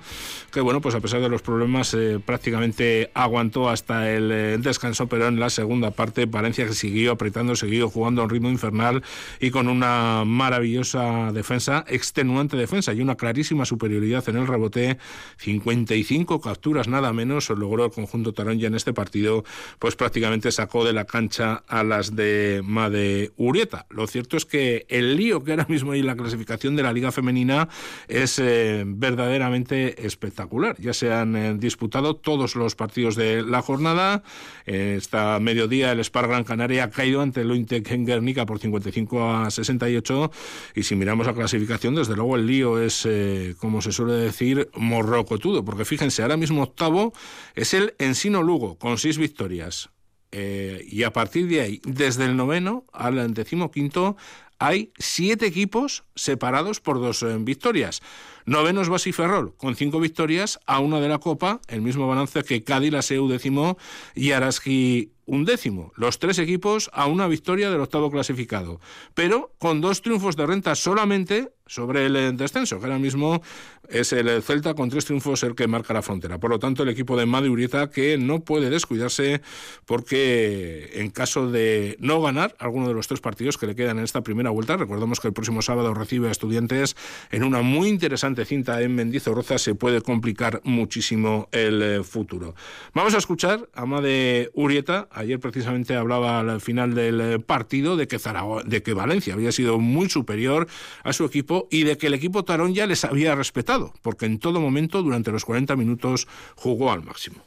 que 0.52 0.62
bueno, 0.62 0.80
pues 0.80 0.94
a 0.94 1.00
pesar 1.00 1.22
de 1.22 1.30
los 1.30 1.42
problemas 1.42 1.96
eh, 1.96 2.20
prácticamente 2.24 3.10
aguantó 3.16 3.68
hasta 3.68 4.12
el 4.12 4.32
eh, 4.32 4.58
descanso, 4.60 5.08
pero 5.08 5.28
en 5.28 5.40
la 5.40 5.50
segunda 5.50 5.90
parte 5.90 6.28
Valencia 6.28 6.68
que 6.68 6.74
siguió 6.74 7.14
apretando, 7.14 7.56
siguió 7.56 7.90
jugando 7.90 8.22
a 8.22 8.26
un 8.26 8.30
ritmo 8.30 8.50
infernal 8.50 9.02
y 9.40 9.50
con 9.50 9.68
una 9.68 10.24
maravillosa 10.24 11.32
defensa, 11.32 11.84
extenuante 11.88 12.58
defensa 12.58 12.94
y 12.94 13.02
una 13.02 13.16
clarísima 13.16 13.66
superioridad 13.66 14.30
en 14.30 14.36
el 14.36 14.46
rebote, 14.46 15.00
55 15.38 16.42
capturas 16.42 16.88
nada 16.88 17.12
menos, 17.12 17.50
logró 17.72 17.86
el 17.86 17.92
conjunto 17.92 18.34
Taronja 18.34 18.68
en 18.68 18.76
este 18.76 18.92
partido, 18.92 19.46
pues 19.80 19.96
prácticamente 19.96 20.52
sacó 20.52 20.84
de 20.84 20.92
la 20.92 21.06
cancha 21.06 21.64
a 21.68 21.84
las 21.84 22.16
de 22.16 22.62
Made 22.66 23.32
Urieta. 23.38 23.86
Lo 23.90 24.08
cierto 24.08 24.36
es 24.36 24.46
que 24.46 24.86
el 24.90 25.16
lío 25.16 25.44
que 25.44 25.52
ahora 25.52 25.66
mismo 25.70 25.94
hay 25.94 26.02
en 26.02 26.08
la 26.08 26.18
clasificación 26.18 26.76
de 26.76 26.84
la 26.84 26.92
Liga 26.92 27.14
Femenina 27.14 27.70
es 28.10 28.40
eh, 28.40 28.84
verdaderamente 28.86 30.06
espectacular. 30.06 30.76
Ya 30.80 30.94
se 30.94 31.14
han 31.14 31.36
eh, 31.36 31.56
disputado 31.58 32.18
todos 32.18 32.56
los 32.56 32.76
partidos 32.76 33.16
de 33.16 33.42
la 33.42 33.62
jornada. 33.62 34.24
Eh, 34.66 34.96
esta 34.98 35.40
mediodía 35.40 35.94
el 35.94 36.02
Spar 36.02 36.28
Gran 36.28 36.44
Canaria 36.44 36.86
ha 36.86 36.90
caído 36.90 37.22
ante 37.22 37.42
el 37.42 37.52
Ointec 37.52 37.90
en 37.92 38.06
Guernica 38.06 38.46
por 38.46 38.60
55 38.60 39.32
a 39.34 39.50
68 39.50 40.32
y 40.76 40.84
si 40.84 40.96
miramos 40.96 41.26
la 41.26 41.34
clasificación, 41.34 41.96
desde 41.96 42.16
luego 42.16 42.36
el 42.36 42.46
lío 42.46 42.82
es, 42.82 43.08
como 43.60 43.82
se 43.82 43.92
suele 43.92 44.14
decir, 44.14 44.70
morrocotudo, 44.76 45.64
porque 45.64 45.86
fíjense, 45.86 46.22
ahora 46.22 46.38
mismo 46.38 46.64
octavo 46.64 47.14
es 47.56 47.74
el 47.74 47.96
Ensino 48.00 48.44
Lugo, 48.44 48.78
con 48.78 48.98
seis 48.98 49.18
victorias. 49.18 49.90
Eh, 50.32 50.86
y 50.90 51.04
a 51.04 51.12
partir 51.12 51.48
de 51.48 51.62
ahí, 51.62 51.82
desde 51.84 52.26
el 52.26 52.38
noveno 52.38 52.86
al 52.94 53.34
decimoquinto, 53.34 54.16
hay 54.60 54.94
siete 54.98 55.48
equipos 55.48 56.04
separados 56.16 56.80
por 56.80 57.00
dos 57.00 57.24
eh, 57.24 57.36
victorias. 57.40 58.02
Novenos 58.46 58.90
Basiferrol, 58.90 59.56
con 59.56 59.76
cinco 59.76 60.00
victorias, 60.00 60.60
a 60.68 60.80
una 60.80 61.00
de 61.00 61.10
la 61.10 61.18
Copa, 61.18 61.62
el 61.68 61.82
mismo 61.82 62.08
balance 62.08 62.44
que 62.44 62.64
Cádiz, 62.64 62.92
la 62.92 63.02
SEU 63.02 63.28
décimo 63.28 63.78
y 64.14 64.32
Araski 64.32 65.14
un 65.26 65.46
décimo. 65.46 65.92
Los 65.96 66.20
tres 66.20 66.38
equipos 66.40 66.92
a 66.94 67.08
una 67.08 67.28
victoria 67.28 67.72
del 67.72 67.82
octavo 67.82 68.12
clasificado, 68.12 68.80
pero 69.14 69.54
con 69.58 69.82
dos 69.82 70.02
triunfos 70.02 70.36
de 70.36 70.46
renta 70.46 70.76
solamente 70.76 71.52
sobre 71.72 72.06
el 72.06 72.16
eh, 72.18 72.32
descenso, 72.34 72.80
que 72.80 72.86
ahora 72.86 73.00
mismo 73.00 73.42
es 73.88 74.12
el 74.12 74.44
Celta 74.44 74.74
con 74.74 74.90
tres 74.90 75.06
triunfos 75.06 75.44
el 75.44 75.56
que 75.56 75.68
marca 75.68 75.94
la 75.94 76.02
frontera. 76.02 76.38
Por 76.38 76.50
lo 76.50 76.60
tanto, 76.60 76.84
el 76.84 76.90
equipo 76.90 77.16
de 77.16 77.26
Madi 77.26 77.48
Urieta 77.48 77.90
que 77.90 78.18
no 78.18 78.42
puede 78.42 78.70
descuidarse 78.70 79.42
porque 79.86 80.92
en 80.96 81.12
caso 81.12 81.50
de 81.50 81.96
no 82.00 82.22
ganar 82.22 82.56
alguno 82.60 82.90
de 82.90 82.94
los 82.94 83.08
tres 83.08 83.22
partidos 83.22 83.58
que 83.58 83.68
le 83.68 83.76
quedan 83.76 84.00
en 84.00 84.04
esta 84.04 84.22
primera 84.22 84.50
vuelta, 84.50 84.76
recordemos 84.76 85.22
que 85.22 85.30
el 85.30 85.34
próximo 85.34 85.62
sábado 85.62 85.94
recibe 85.94 86.28
a 86.28 86.32
estudiantes 86.32 86.98
en 87.32 87.44
una 87.44 87.62
muy 87.62 87.88
interesante 87.88 88.44
cinta 88.44 88.82
en 88.82 88.94
Mendizorroza, 88.94 89.58
se 89.58 89.74
puede 89.74 90.02
complicar 90.02 90.62
muchísimo 90.66 91.48
el 91.54 91.82
eh, 91.82 92.04
futuro. 92.04 92.54
Vamos 92.94 93.14
a 93.14 93.18
escuchar 93.18 93.70
a 93.74 93.86
Made 93.86 94.52
Urieta. 94.54 95.08
Ayer 95.12 95.40
precisamente 95.40 95.96
hablaba 95.96 96.40
al 96.40 96.60
final 96.60 96.94
del 96.94 97.22
eh, 97.22 97.40
partido 97.40 97.96
de 97.96 98.08
que, 98.08 98.20
de 98.66 98.84
que 98.84 98.94
Valencia 98.94 99.34
había 99.34 99.54
sido 99.54 99.80
muy 99.80 100.10
superior 100.10 100.68
a 101.04 101.14
su 101.14 101.24
equipo 101.24 101.61
y 101.70 101.84
de 101.84 101.98
que 101.98 102.08
el 102.08 102.14
equipo 102.14 102.44
Tarón 102.44 102.74
ya 102.74 102.88
les 102.88 103.04
había 103.06 103.36
respetado, 103.36 103.94
porque 104.02 104.26
en 104.26 104.40
todo 104.40 104.60
momento 104.60 105.04
durante 105.04 105.32
los 105.32 105.46
40 105.46 105.76
minutos 105.76 106.28
jugó 106.56 106.92
al 106.92 107.04
máximo. 107.04 107.44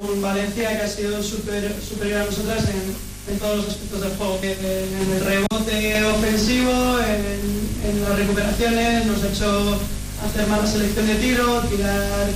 Un 0.00 0.22
Valencia 0.22 0.76
que 0.76 0.82
ha 0.82 0.88
sido 0.88 1.22
superior 1.22 2.22
a 2.22 2.24
nosotras 2.24 2.68
en, 2.68 3.38
todos 3.38 3.56
los 3.58 3.68
aspectos 3.68 4.00
del 4.00 4.16
juego, 4.16 4.38
en 4.42 5.12
el 5.12 5.24
rebote 5.24 6.04
ofensivo, 6.04 6.98
en, 7.00 8.02
las 8.02 8.16
recuperaciones, 8.16 9.06
nos 9.06 9.22
ha 9.22 9.28
hecho 9.28 9.80
hacer 10.24 10.46
mala 10.46 10.66
selección 10.66 11.06
de 11.06 11.14
tiro, 11.16 11.60
tirar 11.62 12.28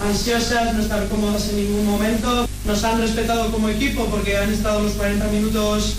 ansiosas, 0.00 0.74
no 0.74 0.82
estar 0.82 1.08
cómodas 1.08 1.48
en 1.50 1.56
ningún 1.56 1.86
momento. 1.86 2.48
Nos 2.64 2.84
han 2.84 3.00
respetado 3.00 3.50
como 3.50 3.68
equipo 3.68 4.06
porque 4.06 4.36
han 4.36 4.52
estado 4.52 4.82
los 4.82 4.92
40 4.92 5.26
minutos 5.28 5.96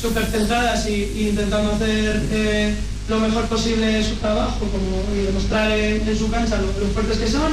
súper 0.00 0.26
centradas 0.26 0.88
y, 0.88 1.28
intentando 1.28 1.72
hacer 1.72 2.22
eh, 2.32 2.74
lo 3.08 3.18
mejor 3.18 3.44
posible 3.46 4.02
su 4.02 4.14
trabajo 4.16 4.58
como, 4.60 5.02
y 5.14 5.26
demostrar 5.26 5.70
en, 5.72 6.18
su 6.18 6.30
cancha 6.30 6.58
lo, 6.58 6.68
fuertes 6.88 7.18
que 7.18 7.28
son. 7.28 7.52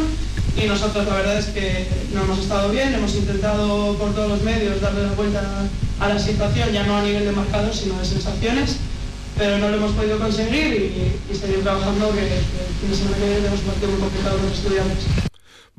Y 0.61 0.67
nosotros 0.67 1.05
la 1.05 1.15
verdad 1.15 1.39
es 1.39 1.45
que 1.45 1.87
no 2.13 2.23
hemos 2.23 2.39
estado 2.39 2.69
bien, 2.69 2.93
hemos 2.93 3.15
intentado 3.15 3.95
por 3.95 4.13
todos 4.13 4.29
los 4.29 4.41
medios 4.41 4.81
darle 4.81 5.03
la 5.03 5.13
vuelta 5.13 5.41
a 5.99 6.09
la 6.09 6.19
situación, 6.19 6.71
ya 6.71 6.83
no 6.85 6.97
a 6.97 7.03
nivel 7.03 7.25
de 7.25 7.31
marcador, 7.31 7.73
sino 7.73 7.97
de 7.97 8.05
sensaciones, 8.05 8.77
pero 9.37 9.57
no 9.57 9.69
lo 9.69 9.77
hemos 9.77 9.91
podido 9.93 10.19
conseguir 10.19 11.13
y, 11.31 11.35
seguir 11.35 11.63
trabajando 11.63 12.09
que, 12.11 12.21
que 12.21 12.35
el 12.35 12.75
fin 12.81 12.89
de 12.89 12.95
semana 12.95 13.17
que 13.17 13.23
viene 13.23 13.35
tenemos 13.37 13.59
un 13.61 13.65
partido 13.67 13.91
muy 13.91 13.99
complicado 14.01 14.37
con 14.37 14.49
los 14.49 14.57
estudiantes. 14.57 15.28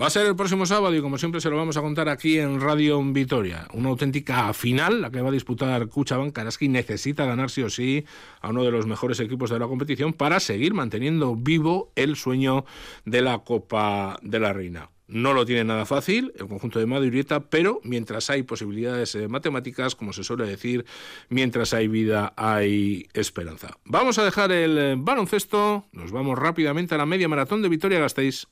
Va 0.00 0.06
a 0.06 0.10
ser 0.10 0.24
el 0.26 0.34
próximo 0.34 0.64
sábado 0.64 0.94
y 0.94 1.02
como 1.02 1.18
siempre 1.18 1.42
se 1.42 1.50
lo 1.50 1.58
vamos 1.58 1.76
a 1.76 1.82
contar 1.82 2.08
aquí 2.08 2.38
en 2.38 2.58
Radio 2.58 3.02
Vitoria. 3.02 3.66
Una 3.74 3.90
auténtica 3.90 4.50
final, 4.54 5.02
la 5.02 5.10
que 5.10 5.20
va 5.20 5.28
a 5.28 5.32
disputar 5.32 5.88
Cuchaban. 5.88 6.30
Karaski 6.30 6.68
necesita 6.68 7.26
ganar 7.26 7.50
sí 7.50 7.62
o 7.62 7.68
sí 7.68 8.06
a 8.40 8.48
uno 8.48 8.64
de 8.64 8.70
los 8.70 8.86
mejores 8.86 9.20
equipos 9.20 9.50
de 9.50 9.58
la 9.58 9.66
competición 9.66 10.14
para 10.14 10.40
seguir 10.40 10.72
manteniendo 10.72 11.36
vivo 11.36 11.92
el 11.96 12.16
sueño 12.16 12.64
de 13.04 13.20
la 13.20 13.40
Copa 13.40 14.18
de 14.22 14.40
la 14.40 14.54
Reina. 14.54 14.88
No 15.06 15.34
lo 15.34 15.44
tiene 15.44 15.64
nada 15.64 15.84
fácil 15.84 16.32
el 16.38 16.48
conjunto 16.48 16.78
de 16.78 16.86
Madurieta, 16.86 17.50
pero 17.50 17.80
mientras 17.84 18.30
hay 18.30 18.42
posibilidades 18.42 19.14
eh, 19.16 19.28
matemáticas, 19.28 19.96
como 19.96 20.14
se 20.14 20.24
suele 20.24 20.46
decir, 20.46 20.86
mientras 21.28 21.74
hay 21.74 21.88
vida 21.88 22.32
hay 22.38 23.06
esperanza. 23.12 23.76
Vamos 23.84 24.18
a 24.18 24.24
dejar 24.24 24.50
el 24.50 24.78
eh, 24.78 24.94
baloncesto, 24.96 25.84
nos 25.92 26.10
vamos 26.10 26.38
rápidamente 26.38 26.94
a 26.94 26.98
la 26.98 27.04
media 27.04 27.28
maratón 27.28 27.60
de 27.60 27.68
Vitoria-Gasteiz. 27.68 28.46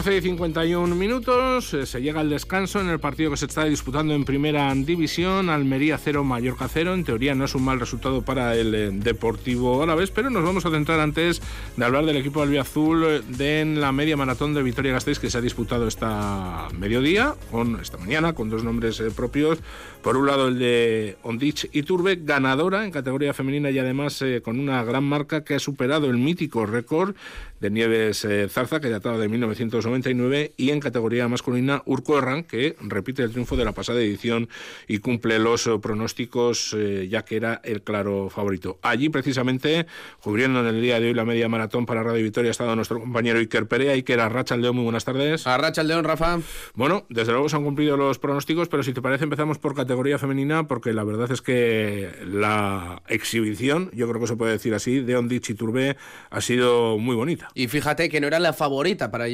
14 0.00 0.16
y 0.16 0.22
51 0.22 0.94
minutos, 0.94 1.74
eh, 1.74 1.84
se 1.84 2.00
llega 2.00 2.20
al 2.20 2.30
descanso 2.30 2.80
en 2.80 2.88
el 2.88 2.98
partido 3.00 3.30
que 3.30 3.36
se 3.36 3.44
está 3.44 3.66
disputando 3.66 4.14
en 4.14 4.24
primera 4.24 4.74
división, 4.74 5.50
Almería 5.50 5.98
0, 5.98 6.24
Mallorca 6.24 6.68
0. 6.68 6.94
En 6.94 7.04
teoría 7.04 7.34
no 7.34 7.44
es 7.44 7.54
un 7.54 7.66
mal 7.66 7.78
resultado 7.78 8.22
para 8.22 8.56
el 8.56 8.74
eh, 8.74 8.90
Deportivo 8.92 9.84
vez, 9.94 10.10
pero 10.10 10.30
nos 10.30 10.42
vamos 10.42 10.64
a 10.64 10.70
centrar 10.70 11.00
antes 11.00 11.42
de 11.76 11.84
hablar 11.84 12.06
del 12.06 12.16
equipo 12.16 12.40
albiazul 12.40 13.04
eh, 13.04 13.22
de 13.28 13.60
en 13.60 13.78
la 13.82 13.92
media 13.92 14.16
maratón 14.16 14.54
de 14.54 14.62
Vitoria-Gasteiz 14.62 15.18
que 15.18 15.28
se 15.28 15.36
ha 15.36 15.42
disputado 15.42 15.86
esta 15.86 16.68
mediodía, 16.78 17.34
con, 17.50 17.78
esta 17.78 17.98
mañana, 17.98 18.32
con 18.32 18.48
dos 18.48 18.64
nombres 18.64 19.02
propios. 19.14 19.58
Por 20.00 20.16
un 20.16 20.26
lado 20.26 20.48
el 20.48 20.58
de 20.58 21.18
Ondich 21.22 21.68
Turbe, 21.84 22.18
ganadora 22.22 22.86
en 22.86 22.90
categoría 22.90 23.34
femenina 23.34 23.70
y 23.70 23.78
además 23.78 24.24
con 24.42 24.58
una 24.58 24.82
gran 24.82 25.04
marca 25.04 25.44
que 25.44 25.56
ha 25.56 25.58
superado 25.58 26.08
el 26.08 26.16
mítico 26.16 26.64
récord 26.64 27.14
de 27.60 27.68
Nieves 27.68 28.26
Zarza, 28.48 28.80
que 28.80 28.88
databa 28.88 29.18
de 29.18 29.28
1900 29.28 29.84
1999 29.90 30.54
y 30.56 30.70
en 30.70 30.80
categoría 30.80 31.28
masculina 31.28 31.82
Urco 31.84 32.18
Herran, 32.18 32.44
que 32.44 32.76
repite 32.80 33.22
el 33.22 33.30
triunfo 33.30 33.56
de 33.56 33.64
la 33.64 33.72
pasada 33.72 34.00
edición 34.00 34.48
y 34.88 34.98
cumple 34.98 35.38
los 35.38 35.66
eh, 35.66 35.78
pronósticos 35.80 36.74
eh, 36.76 37.08
ya 37.10 37.24
que 37.24 37.36
era 37.36 37.60
el 37.64 37.82
claro 37.82 38.30
favorito. 38.30 38.78
Allí 38.82 39.08
precisamente, 39.08 39.86
cubriendo 40.22 40.60
en 40.60 40.66
el 40.66 40.80
día 40.80 41.00
de 41.00 41.08
hoy 41.08 41.14
la 41.14 41.24
media 41.24 41.48
maratón 41.48 41.86
para 41.86 42.02
Radio 42.02 42.22
Victoria, 42.22 42.50
ha 42.50 42.52
estado 42.52 42.74
nuestro 42.76 43.00
compañero 43.00 43.38
Iker 43.38 43.66
Perea. 43.66 43.92
Iker 43.92 44.20
Arracha 44.20 44.56
León, 44.56 44.76
muy 44.76 44.84
buenas 44.84 45.04
tardes. 45.04 45.46
Arracha 45.46 45.82
León, 45.82 46.04
Rafa. 46.04 46.38
Bueno, 46.74 47.06
desde 47.08 47.32
luego 47.32 47.48
se 47.48 47.56
han 47.56 47.64
cumplido 47.64 47.96
los 47.96 48.18
pronósticos, 48.18 48.68
pero 48.68 48.82
si 48.82 48.92
te 48.92 49.02
parece 49.02 49.24
empezamos 49.24 49.58
por 49.58 49.74
categoría 49.74 50.18
femenina 50.18 50.66
porque 50.66 50.92
la 50.92 51.04
verdad 51.04 51.30
es 51.30 51.42
que 51.42 52.10
la 52.24 53.02
exhibición, 53.08 53.90
yo 53.92 54.08
creo 54.08 54.20
que 54.20 54.26
se 54.26 54.36
puede 54.36 54.52
decir 54.52 54.74
así, 54.74 55.00
de 55.00 55.16
Ondich 55.16 55.50
y 55.50 55.54
Turbe 55.54 55.96
ha 56.30 56.40
sido 56.40 56.98
muy 56.98 57.16
bonita. 57.16 57.48
Y 57.54 57.68
fíjate 57.68 58.08
que 58.08 58.20
no 58.20 58.26
era 58.26 58.38
la 58.38 58.52
favorita 58.52 59.10
para 59.10 59.28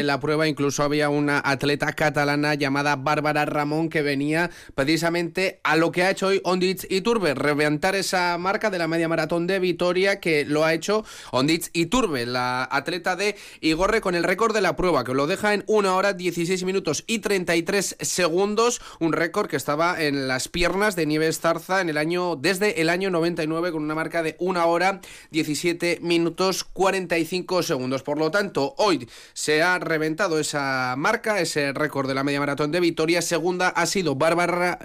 llevar 0.00 0.06
la 0.06 0.20
prueba. 0.20 0.48
Incluso 0.48 0.82
había 0.82 1.08
una 1.08 1.40
atleta 1.44 1.92
catalana 1.92 2.54
llamada 2.54 2.96
Bárbara 2.96 3.44
Ramón 3.44 3.88
que 3.88 4.02
venía 4.02 4.50
precisamente 4.74 5.60
a 5.62 5.76
lo 5.76 5.92
que 5.92 6.04
ha 6.04 6.10
hecho 6.10 6.28
hoy 6.28 6.40
Onditz 6.44 6.86
y 6.88 7.00
Turbe, 7.00 7.34
reventar 7.34 7.94
esa 7.94 8.36
marca 8.38 8.70
de 8.70 8.78
la 8.78 8.88
media 8.88 9.08
maratón 9.08 9.46
de 9.46 9.58
Vitoria 9.58 10.20
que 10.20 10.44
lo 10.44 10.64
ha 10.64 10.74
hecho 10.74 11.04
Onditz 11.32 11.70
y 11.72 11.86
Turbe, 11.86 12.26
la 12.26 12.68
atleta 12.70 13.16
de 13.16 13.36
Igorre 13.60 14.00
con 14.00 14.14
el 14.14 14.24
récord 14.24 14.54
de 14.54 14.60
la 14.60 14.76
prueba, 14.76 15.04
que 15.04 15.14
lo 15.14 15.26
deja 15.26 15.54
en 15.54 15.64
1 15.66 15.96
hora 15.96 16.12
16 16.12 16.64
minutos 16.64 17.04
y 17.06 17.20
33 17.20 17.96
segundos, 18.00 18.80
un 18.98 19.12
récord 19.12 19.48
que 19.48 19.56
estaba 19.56 20.00
en 20.02 20.28
las 20.28 20.48
piernas 20.48 20.96
de 20.96 21.06
Nieves 21.06 21.40
Zarza 21.40 21.80
en 21.80 21.88
el 21.88 21.98
año 21.98 22.36
desde 22.36 22.80
el 22.80 22.88
año 22.88 23.10
99 23.10 23.72
con 23.72 23.82
una 23.82 23.94
marca 23.94 24.22
de 24.22 24.36
1 24.38 24.68
hora 24.68 25.00
17 25.30 25.98
minutos 26.02 26.64
45 26.64 27.62
segundos. 27.62 28.02
Por 28.02 28.18
lo 28.18 28.30
tanto, 28.30 28.74
hoy 28.78 29.08
se 29.32 29.62
ha 29.62 29.78
reventado 29.90 30.38
esa 30.38 30.94
marca, 30.96 31.40
ese 31.40 31.72
récord 31.72 32.06
de 32.06 32.14
la 32.14 32.22
media 32.22 32.38
maratón 32.38 32.70
de 32.70 32.78
Vitoria. 32.78 33.22
Segunda 33.22 33.70
ha 33.70 33.86
sido 33.86 34.14
Bárbara 34.14 34.78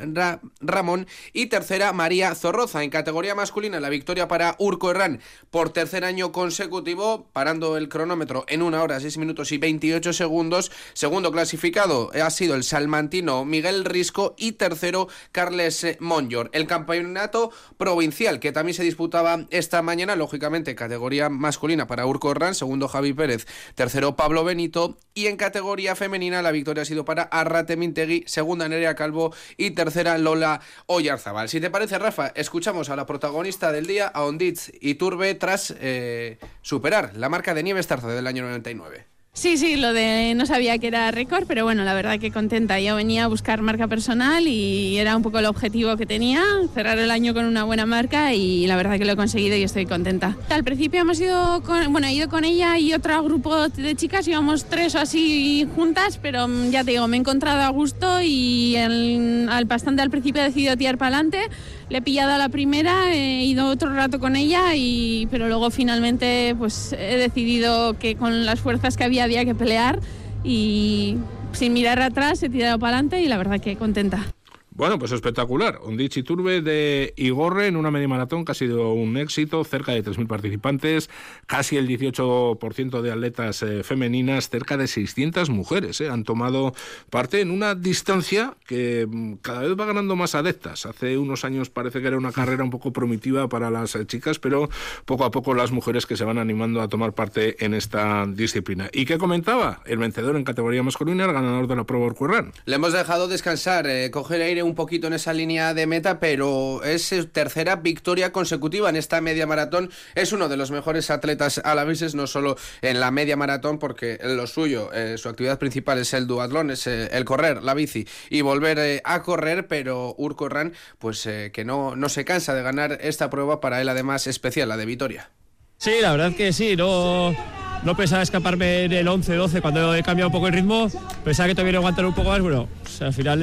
Ramón 0.61 1.05
y 1.31 1.45
tercera 1.45 1.93
María 1.93 2.33
Zorroza. 2.33 2.83
En 2.83 2.89
categoría 2.89 3.35
masculina, 3.35 3.79
la 3.79 3.89
victoria 3.89 4.27
para 4.27 4.55
Urco 4.57 4.89
Herrán 4.89 5.19
por 5.51 5.69
tercer 5.69 6.05
año 6.05 6.31
consecutivo, 6.31 7.29
parando 7.33 7.77
el 7.77 7.87
cronómetro 7.87 8.45
en 8.47 8.63
una 8.63 8.81
hora, 8.81 8.99
6 8.99 9.19
minutos 9.19 9.51
y 9.51 9.59
28 9.59 10.11
segundos. 10.11 10.71
Segundo 10.93 11.31
clasificado 11.31 12.09
ha 12.19 12.29
sido 12.31 12.55
el 12.55 12.63
salmantino 12.63 13.45
Miguel 13.45 13.85
Risco 13.85 14.33
y 14.39 14.53
tercero 14.53 15.07
Carles 15.31 15.85
Monyor. 15.99 16.49
El 16.51 16.65
campeonato 16.65 17.51
provincial 17.77 18.39
que 18.39 18.51
también 18.51 18.73
se 18.73 18.83
disputaba 18.83 19.45
esta 19.51 19.83
mañana, 19.83 20.15
lógicamente 20.15 20.73
categoría 20.73 21.29
masculina 21.29 21.85
para 21.85 22.07
Urco 22.07 22.31
Herrán, 22.31 22.55
segundo 22.55 22.87
Javi 22.87 23.13
Pérez, 23.13 23.45
tercero 23.75 24.15
Pablo 24.15 24.43
Benito 24.43 24.94
y 25.13 25.27
en 25.27 25.37
categoría 25.37 25.95
femenina 25.95 26.41
la 26.41 26.51
victoria 26.51 26.83
ha 26.83 26.85
sido 26.85 27.05
para 27.05 27.23
Arrate 27.23 27.77
Mintegui, 27.77 28.23
segunda 28.27 28.67
Nerea 28.67 28.95
Calvo 28.95 29.33
y 29.57 29.71
tercera 29.71 30.17
Lola 30.17 30.61
Oyarzabal. 30.87 31.49
Si 31.49 31.61
te 31.61 31.69
parece, 31.69 31.97
Rafa, 31.97 32.27
escuchamos 32.35 32.89
a 32.89 32.95
la 32.95 33.05
protagonista 33.05 33.71
del 33.71 33.87
día, 33.87 34.07
a 34.07 34.23
Onditz 34.23 34.71
y 34.81 34.95
Turbe, 34.95 35.35
tras 35.35 35.73
eh, 35.79 36.37
superar 36.61 37.15
la 37.15 37.29
marca 37.29 37.53
de 37.53 37.63
Nieves 37.63 37.87
Tarza 37.87 38.07
del 38.07 38.27
año 38.27 38.43
99. 38.43 39.14
Sí, 39.35 39.57
sí, 39.57 39.75
lo 39.75 39.91
de 39.91 40.33
no 40.33 40.45
sabía 40.45 40.77
que 40.77 40.87
era 40.87 41.11
récord, 41.11 41.43
pero 41.45 41.65
bueno, 41.65 41.83
la 41.83 41.93
verdad 41.93 42.17
que 42.17 42.31
contenta. 42.31 42.79
Yo 42.79 42.95
venía 42.95 43.25
a 43.25 43.27
buscar 43.27 43.61
marca 43.61 43.85
personal 43.85 44.47
y 44.47 44.97
era 44.97 45.13
un 45.17 45.23
poco 45.23 45.39
el 45.39 45.45
objetivo 45.45 45.97
que 45.97 46.05
tenía, 46.05 46.41
cerrar 46.73 46.97
el 46.99 47.11
año 47.11 47.33
con 47.33 47.43
una 47.43 47.65
buena 47.65 47.85
marca 47.85 48.33
y 48.33 48.65
la 48.65 48.77
verdad 48.77 48.97
que 48.97 49.03
lo 49.03 49.11
he 49.11 49.15
conseguido 49.17 49.57
y 49.57 49.63
estoy 49.63 49.87
contenta. 49.87 50.37
Al 50.49 50.63
principio 50.63 51.01
hemos 51.01 51.19
ido 51.19 51.61
con, 51.63 51.91
bueno, 51.91 52.07
he 52.07 52.13
ido 52.13 52.29
con 52.29 52.45
ella 52.45 52.79
y 52.79 52.93
otro 52.93 53.21
grupo 53.23 53.67
de 53.67 53.93
chicas, 53.95 54.25
íbamos 54.25 54.63
tres 54.65 54.95
o 54.95 54.99
así 54.99 55.67
juntas, 55.75 56.17
pero 56.17 56.47
mm, 56.47 56.69
ya 56.69 56.85
te 56.85 56.91
digo, 56.91 57.05
me 57.09 57.17
he 57.17 57.19
encontrado 57.19 57.61
a 57.61 57.69
gusto 57.69 58.21
y 58.21 58.77
al 58.77 59.65
bastante 59.65 60.01
al 60.01 60.09
principio 60.09 60.43
he 60.43 60.45
decidido 60.45 60.77
tirar 60.77 60.97
para 60.97 61.17
adelante 61.17 61.49
le 61.89 61.97
he 61.99 62.01
pillado 62.01 62.33
a 62.33 62.37
la 62.37 62.49
primera, 62.49 63.13
he 63.13 63.43
ido 63.43 63.67
otro 63.67 63.93
rato 63.93 64.19
con 64.19 64.35
ella, 64.35 64.75
y, 64.75 65.27
pero 65.31 65.47
luego 65.47 65.69
finalmente 65.69 66.55
pues 66.57 66.93
he 66.93 67.17
decidido 67.17 67.97
que 67.97 68.15
con 68.15 68.45
las 68.45 68.59
fuerzas 68.59 68.97
que 68.97 69.03
había 69.03 69.23
había 69.23 69.45
que 69.45 69.55
pelear 69.55 69.99
y 70.43 71.17
sin 71.53 71.73
mirar 71.73 72.01
atrás 72.01 72.41
he 72.43 72.49
tirado 72.49 72.79
para 72.79 72.97
adelante 72.97 73.21
y 73.21 73.27
la 73.27 73.37
verdad 73.37 73.59
que 73.59 73.75
contenta. 73.75 74.34
Bueno, 74.75 74.99
pues 74.99 75.13
espectacular. 75.13 75.79
Un 75.85 75.95
Turbe 76.25 76.61
de 76.61 77.13
Igorre 77.15 77.67
en 77.67 77.77
una 77.77 77.91
media 77.91 78.09
maratón 78.09 78.43
que 78.43 78.51
ha 78.51 78.55
sido 78.55 78.91
un 78.91 79.15
éxito, 79.15 79.63
cerca 79.63 79.93
de 79.93 80.03
3.000 80.03 80.27
participantes, 80.27 81.09
casi 81.47 81.77
el 81.77 81.87
18% 81.87 83.01
de 83.01 83.11
atletas 83.11 83.63
eh, 83.63 83.83
femeninas, 83.83 84.49
cerca 84.49 84.75
de 84.75 84.87
600 84.87 85.49
mujeres 85.49 86.01
eh, 86.01 86.09
han 86.09 86.25
tomado 86.25 86.73
parte 87.09 87.39
en 87.39 87.51
una 87.51 87.73
distancia 87.73 88.55
que 88.67 89.07
mm, 89.09 89.35
cada 89.35 89.61
vez 89.61 89.79
va 89.79 89.85
ganando 89.85 90.17
más 90.17 90.35
adeptas. 90.35 90.85
Hace 90.85 91.17
unos 91.17 91.45
años 91.45 91.69
parece 91.69 92.01
que 92.01 92.07
era 92.07 92.17
una 92.17 92.33
carrera 92.33 92.65
un 92.65 92.69
poco 92.69 92.91
primitiva 92.91 93.47
para 93.47 93.69
las 93.69 93.95
eh, 93.95 94.05
chicas, 94.05 94.39
pero 94.39 94.69
poco 95.05 95.23
a 95.23 95.31
poco 95.31 95.53
las 95.53 95.71
mujeres 95.71 96.05
que 96.05 96.17
se 96.17 96.25
van 96.25 96.37
animando 96.37 96.81
a 96.81 96.89
tomar 96.89 97.13
parte 97.13 97.63
en 97.63 97.73
esta 97.73 98.25
disciplina. 98.27 98.89
¿Y 98.91 99.05
qué 99.05 99.17
comentaba? 99.17 99.81
El 99.85 99.99
vencedor 99.99 100.35
en 100.35 100.43
categoría 100.43 100.83
masculina, 100.83 101.23
el 101.23 101.31
ganador 101.31 101.67
de 101.67 101.77
la 101.77 101.85
prueba 101.85 102.07
Orcurran. 102.07 102.51
Le 102.65 102.75
hemos 102.75 102.91
dejado 102.91 103.29
descansar, 103.29 103.87
coger 104.11 104.41
aire 104.41 104.64
un 104.65 104.75
poquito 104.75 105.07
en 105.07 105.13
esa 105.13 105.31
línea 105.31 105.73
de 105.73 105.87
meta, 105.87 106.19
pero 106.19 106.83
es 106.83 107.13
tercera 107.31 107.77
victoria 107.77 108.33
consecutiva 108.33 108.89
en 108.89 108.97
esta 108.97 109.21
media 109.21 109.47
maratón. 109.47 109.91
Es 110.15 110.33
uno 110.33 110.49
de 110.49 110.57
los 110.57 110.71
mejores 110.71 111.09
atletas 111.09 111.59
a 111.63 111.73
la 111.73 111.85
alaveses, 111.85 112.15
no 112.15 112.27
solo 112.27 112.57
en 112.81 112.99
la 112.99 113.11
media 113.11 113.37
maratón, 113.37 113.79
porque 113.79 114.19
lo 114.23 114.47
suyo, 114.47 114.91
eh, 114.93 115.17
su 115.17 115.29
actividad 115.29 115.59
principal 115.59 115.99
es 115.99 116.13
el 116.13 116.27
duatlón, 116.27 116.71
es 116.71 116.87
eh, 116.87 117.09
el 117.11 117.25
correr, 117.25 117.63
la 117.63 117.73
bici 117.73 118.07
y 118.29 118.41
volver 118.41 118.79
eh, 118.79 119.01
a 119.05 119.21
correr, 119.21 119.67
pero 119.67 120.15
Urco 120.17 120.49
Ran, 120.49 120.73
pues 120.99 121.27
que 121.53 121.63
no, 121.65 121.95
no 121.95 122.09
se 122.09 122.25
cansa 122.25 122.53
de 122.53 122.63
ganar 122.63 122.99
esta 123.01 123.29
prueba 123.29 123.61
para 123.61 123.81
él 123.81 123.89
además 123.89 124.27
especial, 124.27 124.69
la 124.69 124.77
de 124.77 124.85
Vitoria. 124.85 125.29
Sí, 125.77 125.91
la 126.01 126.11
verdad 126.11 126.35
que 126.35 126.53
sí, 126.53 126.75
no, 126.75 127.35
no 127.83 127.95
pensaba 127.95 128.23
escaparme 128.23 128.85
en 128.85 128.93
el 128.93 129.07
11-12 129.07 129.61
cuando 129.61 129.93
he 129.93 130.03
cambiado 130.03 130.29
un 130.29 130.33
poco 130.33 130.47
el 130.47 130.53
ritmo, 130.53 130.89
pensaba 131.23 131.47
que 131.47 131.55
todavía 131.55 131.77
aguantar 131.77 132.05
un 132.05 132.13
poco 132.13 132.29
más, 132.29 132.41
bueno, 132.41 132.67
pues 132.83 133.01
al 133.01 133.13
final 133.13 133.39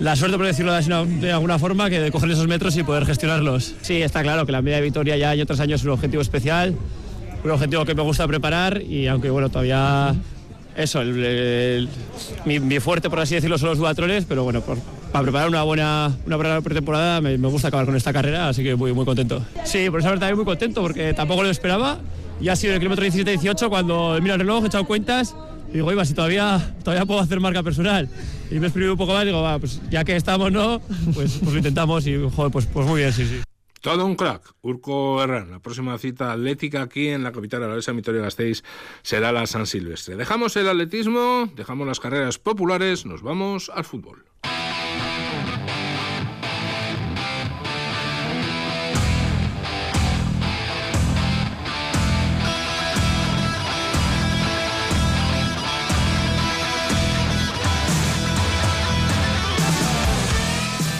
la 0.00 0.16
suerte, 0.16 0.36
por 0.36 0.46
decirlo 0.46 0.72
de 0.72 1.32
alguna 1.32 1.58
forma, 1.58 1.90
que 1.90 2.00
de 2.00 2.10
coger 2.10 2.30
esos 2.30 2.46
metros 2.46 2.76
y 2.76 2.82
poder 2.82 3.04
gestionarlos. 3.04 3.74
Sí, 3.82 4.02
está 4.02 4.22
claro 4.22 4.46
que 4.46 4.52
la 4.52 4.62
media 4.62 4.76
de 4.76 4.82
Vitoria 4.82 5.16
ya 5.16 5.30
año 5.30 5.46
tras 5.46 5.60
año 5.60 5.74
es 5.74 5.84
un 5.84 5.90
objetivo 5.90 6.22
especial, 6.22 6.74
un 7.44 7.50
objetivo 7.50 7.84
que 7.84 7.94
me 7.94 8.02
gusta 8.02 8.26
preparar 8.26 8.82
y 8.82 9.06
aunque 9.06 9.30
bueno, 9.30 9.48
todavía 9.48 10.14
eso, 10.76 11.02
mi, 12.44 12.80
fuerte, 12.80 13.10
por 13.10 13.18
así 13.18 13.34
decirlo, 13.34 13.58
son 13.58 13.70
los 13.70 13.78
duatrones, 13.78 14.24
pero 14.26 14.44
bueno, 14.44 14.62
para 15.12 15.22
preparar 15.22 15.48
una 15.48 15.64
buena, 15.64 16.16
una 16.24 16.60
pretemporada 16.60 17.20
me, 17.20 17.36
me, 17.36 17.48
gusta 17.48 17.68
acabar 17.68 17.84
con 17.84 17.96
esta 17.96 18.12
carrera, 18.12 18.48
así 18.48 18.62
que 18.62 18.76
muy, 18.76 18.92
muy 18.92 19.04
contento. 19.04 19.44
Sí, 19.64 19.90
por 19.90 19.98
eso 19.98 20.10
también 20.10 20.36
muy 20.36 20.44
contento, 20.44 20.80
porque 20.80 21.12
tampoco 21.14 21.42
lo 21.42 21.50
esperaba. 21.50 21.98
Y 22.40 22.48
ha 22.48 22.54
sido 22.54 22.74
el 22.74 22.78
kilómetro 22.78 23.04
17-18 23.04 23.68
cuando 23.68 24.16
he 24.16 24.20
mirado 24.20 24.36
el 24.36 24.46
reloj, 24.46 24.62
he 24.62 24.66
echado 24.68 24.84
cuentas 24.84 25.34
y 25.70 25.74
digo, 25.74 25.90
iba, 25.90 26.04
si 26.04 26.14
todavía, 26.14 26.74
todavía 26.84 27.04
puedo 27.04 27.20
hacer 27.20 27.40
marca 27.40 27.64
personal. 27.64 28.08
Y 28.50 28.58
me 28.60 28.68
he 28.68 28.90
un 28.90 28.96
poco 28.96 29.12
más 29.12 29.24
y 29.24 29.26
digo, 29.26 29.42
va, 29.42 29.58
pues 29.58 29.80
ya 29.90 30.04
que 30.04 30.16
estamos, 30.16 30.50
¿no? 30.50 30.80
Pues, 31.14 31.38
pues 31.38 31.52
lo 31.52 31.56
intentamos 31.56 32.06
y, 32.06 32.16
joder, 32.34 32.50
pues, 32.50 32.66
pues 32.66 32.86
muy 32.86 33.00
bien, 33.00 33.12
sí, 33.12 33.26
sí. 33.26 33.40
Todo 33.80 34.04
un 34.06 34.16
crack, 34.16 34.54
Urco 34.62 35.22
Herrán. 35.22 35.50
La 35.50 35.60
próxima 35.60 35.96
cita 35.98 36.32
atlética 36.32 36.82
aquí 36.82 37.08
en 37.08 37.22
la 37.22 37.30
capital 37.30 37.62
alavesa, 37.62 37.92
Vitoria 37.92 38.22
Gasteiz, 38.22 38.64
será 39.02 39.30
la 39.30 39.46
San 39.46 39.66
Silvestre. 39.66 40.16
Dejamos 40.16 40.56
el 40.56 40.68
atletismo, 40.68 41.48
dejamos 41.54 41.86
las 41.86 42.00
carreras 42.00 42.38
populares, 42.38 43.06
nos 43.06 43.22
vamos 43.22 43.70
al 43.72 43.84
fútbol. 43.84 44.24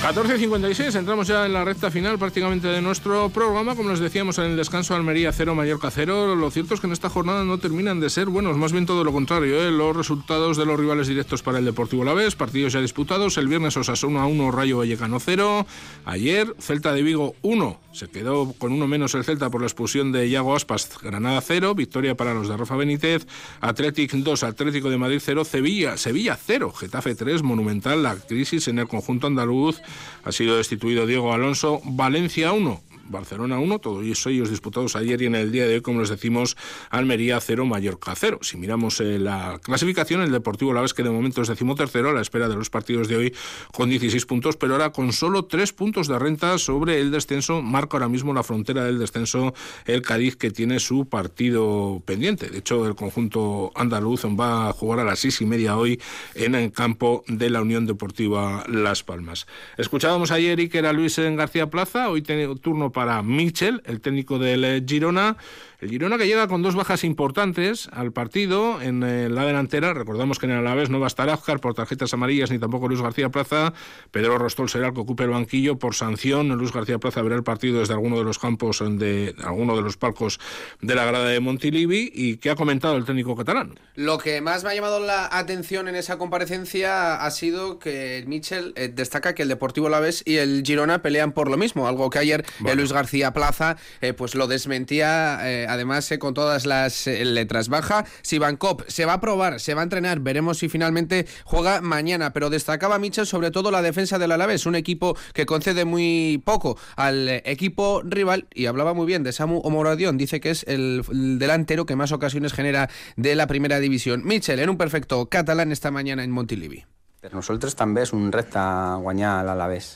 14.56, 0.08 0.98
entramos 0.98 1.28
ya 1.28 1.44
en 1.44 1.52
la 1.52 1.66
recta 1.66 1.90
final 1.90 2.18
prácticamente 2.18 2.66
de 2.66 2.80
nuestro 2.80 3.28
programa. 3.28 3.76
Como 3.76 3.90
les 3.90 4.00
decíamos 4.00 4.38
en 4.38 4.44
el 4.44 4.56
descanso, 4.56 4.94
Almería 4.94 5.32
0, 5.32 5.54
Mallorca 5.54 5.90
0. 5.90 6.34
Lo 6.34 6.50
cierto 6.50 6.72
es 6.72 6.80
que 6.80 6.86
en 6.86 6.94
esta 6.94 7.10
jornada 7.10 7.44
no 7.44 7.58
terminan 7.58 8.00
de 8.00 8.08
ser 8.08 8.28
buenos, 8.28 8.56
más 8.56 8.72
bien 8.72 8.86
todo 8.86 9.04
lo 9.04 9.12
contrario. 9.12 9.60
¿eh? 9.60 9.70
Los 9.70 9.94
resultados 9.94 10.56
de 10.56 10.64
los 10.64 10.80
rivales 10.80 11.08
directos 11.08 11.42
para 11.42 11.58
el 11.58 11.66
Deportivo 11.66 12.04
La 12.04 12.14
Vez, 12.14 12.36
partidos 12.36 12.72
ya 12.72 12.80
disputados. 12.80 13.36
El 13.36 13.48
viernes 13.48 13.76
Osasuna 13.76 14.24
1, 14.24 14.50
Rayo 14.50 14.78
Vallecano 14.78 15.20
0. 15.20 15.66
Ayer 16.06 16.54
Celta 16.58 16.94
de 16.94 17.02
Vigo 17.02 17.34
1. 17.42 17.78
Se 17.92 18.08
quedó 18.08 18.54
con 18.54 18.72
uno 18.72 18.86
menos 18.86 19.14
el 19.14 19.24
Celta 19.24 19.50
por 19.50 19.60
la 19.60 19.66
expulsión 19.66 20.10
de 20.10 20.26
Iago 20.26 20.56
Aspas. 20.56 20.88
Granada 21.02 21.42
0. 21.42 21.74
Victoria 21.74 22.16
para 22.16 22.32
los 22.32 22.48
de 22.48 22.56
Rafa 22.56 22.76
Benítez. 22.76 23.26
Atlético 23.60 24.16
2, 24.16 24.42
Atlético 24.42 24.88
de 24.88 24.96
Madrid 24.96 25.20
0. 25.22 25.44
Sevilla, 25.44 25.98
Sevilla 25.98 26.38
0. 26.42 26.72
Getafe 26.72 27.14
3. 27.14 27.42
Monumental 27.42 28.02
la 28.02 28.16
crisis 28.16 28.68
en 28.68 28.78
el 28.78 28.88
conjunto 28.88 29.26
andaluz. 29.26 29.82
Ha 30.24 30.32
sido 30.32 30.56
destituido 30.56 31.06
Diego 31.06 31.32
Alonso. 31.32 31.80
Valencia 31.84 32.52
1. 32.52 32.87
Barcelona 33.08 33.58
1, 33.58 33.78
todos 33.78 34.26
ellos 34.26 34.50
disputados 34.50 34.96
ayer 34.96 35.20
y 35.22 35.26
en 35.26 35.34
el 35.34 35.52
día 35.52 35.66
de 35.66 35.74
hoy, 35.74 35.80
como 35.80 36.00
les 36.00 36.08
decimos, 36.08 36.56
Almería 36.90 37.40
0, 37.40 37.66
Mallorca 37.66 38.14
0. 38.14 38.38
Si 38.42 38.56
miramos 38.56 39.00
eh, 39.00 39.18
la 39.18 39.60
clasificación, 39.62 40.22
el 40.22 40.32
Deportivo 40.32 40.72
La 40.72 40.80
Vez 40.80 40.94
que 40.94 41.02
de 41.02 41.10
momento 41.10 41.42
es 41.42 41.48
decimotercero 41.48 42.10
a 42.10 42.12
la 42.12 42.20
espera 42.20 42.48
de 42.48 42.56
los 42.56 42.70
partidos 42.70 43.08
de 43.08 43.16
hoy 43.16 43.34
con 43.72 43.88
16 43.88 44.26
puntos, 44.26 44.56
pero 44.56 44.74
ahora 44.74 44.90
con 44.90 45.12
solo 45.12 45.44
3 45.44 45.72
puntos 45.72 46.08
de 46.08 46.18
renta 46.18 46.58
sobre 46.58 47.00
el 47.00 47.10
descenso, 47.10 47.62
marca 47.62 47.96
ahora 47.96 48.08
mismo 48.08 48.34
la 48.34 48.42
frontera 48.42 48.84
del 48.84 48.98
descenso 48.98 49.54
el 49.86 50.02
Cádiz 50.02 50.36
que 50.36 50.50
tiene 50.50 50.80
su 50.80 51.06
partido 51.06 52.02
pendiente. 52.04 52.48
De 52.48 52.58
hecho, 52.58 52.86
el 52.86 52.94
conjunto 52.94 53.72
andaluz 53.74 54.24
va 54.24 54.68
a 54.68 54.72
jugar 54.72 55.00
a 55.00 55.04
las 55.04 55.20
seis 55.20 55.40
y 55.40 55.46
media 55.46 55.76
hoy 55.76 56.00
en 56.34 56.54
el 56.54 56.72
campo 56.72 57.24
de 57.26 57.50
la 57.50 57.62
Unión 57.62 57.86
Deportiva 57.86 58.64
Las 58.68 59.02
Palmas. 59.02 59.46
Escuchábamos 59.76 60.30
ayer 60.30 60.58
Iker 60.58 60.86
a 60.86 60.92
Luis 60.92 61.18
en 61.18 61.36
García 61.36 61.70
Plaza, 61.70 62.08
hoy 62.08 62.22
tiene 62.22 62.54
turno 62.56 62.90
para 62.90 62.97
Michel, 63.22 63.82
el 63.84 64.00
técnico 64.00 64.38
del 64.38 64.64
eh, 64.64 64.84
Girona, 64.86 65.36
el 65.80 65.90
Girona 65.90 66.18
que 66.18 66.26
llega 66.26 66.48
con 66.48 66.60
dos 66.62 66.74
bajas 66.74 67.04
importantes 67.04 67.88
al 67.92 68.10
partido 68.12 68.82
en 68.82 69.04
eh, 69.04 69.28
la 69.28 69.44
delantera. 69.44 69.94
Recordamos 69.94 70.40
que 70.40 70.46
en 70.46 70.52
el 70.52 70.58
Alavés 70.58 70.90
no 70.90 70.98
va 70.98 71.06
a 71.06 71.08
estar 71.08 71.28
Azcar 71.28 71.60
por 71.60 71.74
tarjetas 71.74 72.12
amarillas 72.12 72.50
ni 72.50 72.58
tampoco 72.58 72.88
Luis 72.88 73.00
García 73.00 73.28
Plaza. 73.28 73.72
Pedro 74.10 74.38
Rostol 74.38 74.68
será 74.68 74.88
el 74.88 74.94
que 74.94 75.00
ocupe 75.00 75.22
el 75.22 75.30
banquillo 75.30 75.78
por 75.78 75.94
sanción. 75.94 76.48
Luis 76.48 76.72
García 76.72 76.98
Plaza 76.98 77.22
verá 77.22 77.36
el 77.36 77.44
partido 77.44 77.78
desde 77.78 77.94
alguno 77.94 78.18
de 78.18 78.24
los 78.24 78.40
campos 78.40 78.82
de 78.82 79.36
alguno 79.44 79.76
de 79.76 79.82
los 79.82 79.96
palcos 79.96 80.40
de 80.80 80.96
la 80.96 81.04
grada 81.04 81.28
de 81.28 81.38
Montilivi. 81.38 82.10
¿Y 82.12 82.38
qué 82.38 82.50
ha 82.50 82.56
comentado 82.56 82.96
el 82.96 83.04
técnico 83.04 83.36
catalán? 83.36 83.78
Lo 83.94 84.18
que 84.18 84.40
más 84.40 84.64
me 84.64 84.70
ha 84.70 84.74
llamado 84.74 84.98
la 84.98 85.28
atención 85.30 85.86
en 85.86 85.94
esa 85.94 86.18
comparecencia 86.18 87.24
ha 87.24 87.30
sido 87.30 87.78
que 87.78 88.24
Michel 88.26 88.72
eh, 88.74 88.88
destaca 88.88 89.36
que 89.36 89.42
el 89.42 89.48
Deportivo 89.48 89.86
Alavés 89.86 90.24
y 90.26 90.36
el 90.38 90.64
Girona 90.66 91.02
pelean 91.02 91.30
por 91.30 91.48
lo 91.48 91.56
mismo, 91.56 91.86
algo 91.86 92.10
que 92.10 92.18
ayer 92.18 92.44
eh, 92.66 92.74
Luis 92.74 92.92
García 92.92 93.32
Plaza 93.32 93.76
pues 94.16 94.34
lo 94.34 94.46
desmentía 94.46 95.67
además 95.68 96.10
eh, 96.10 96.18
con 96.18 96.34
todas 96.34 96.66
las 96.66 97.06
eh, 97.06 97.24
letras. 97.24 97.68
Baja 97.68 98.04
Sivankov, 98.22 98.84
se 98.88 99.04
va 99.04 99.14
a 99.14 99.20
probar, 99.20 99.60
se 99.60 99.74
va 99.74 99.82
a 99.82 99.84
entrenar, 99.84 100.20
veremos 100.20 100.58
si 100.58 100.68
finalmente 100.68 101.26
juega 101.44 101.80
mañana, 101.80 102.32
pero 102.32 102.50
destacaba 102.50 102.98
Michel 102.98 103.26
sobre 103.26 103.50
todo 103.50 103.70
la 103.70 103.82
defensa 103.82 104.18
del 104.18 104.32
Alavés, 104.32 104.66
un 104.66 104.74
equipo 104.74 105.16
que 105.34 105.46
concede 105.46 105.84
muy 105.84 106.42
poco 106.44 106.78
al 106.96 107.28
equipo 107.28 108.02
rival 108.04 108.46
y 108.54 108.66
hablaba 108.66 108.94
muy 108.94 109.06
bien 109.06 109.22
de 109.22 109.32
Samu 109.32 109.60
Omoradion, 109.64 110.18
dice 110.18 110.40
que 110.40 110.50
es 110.50 110.64
el, 110.66 111.04
delantero 111.38 111.86
que 111.86 111.96
más 111.96 112.12
ocasiones 112.12 112.52
genera 112.52 112.88
de 113.16 113.34
la 113.34 113.46
primera 113.46 113.80
división. 113.80 114.22
Michel, 114.24 114.60
en 114.60 114.70
un 114.70 114.76
perfecto 114.76 115.26
catalán 115.26 115.72
esta 115.72 115.90
mañana 115.90 116.24
en 116.24 116.30
Montilivi. 116.30 116.84
Per 117.18 117.32
nosaltres 117.34 117.74
també 117.74 118.04
és 118.06 118.12
un 118.14 118.30
repte 118.30 118.62
guanyar 119.02 119.40
l'Alavés. 119.46 119.88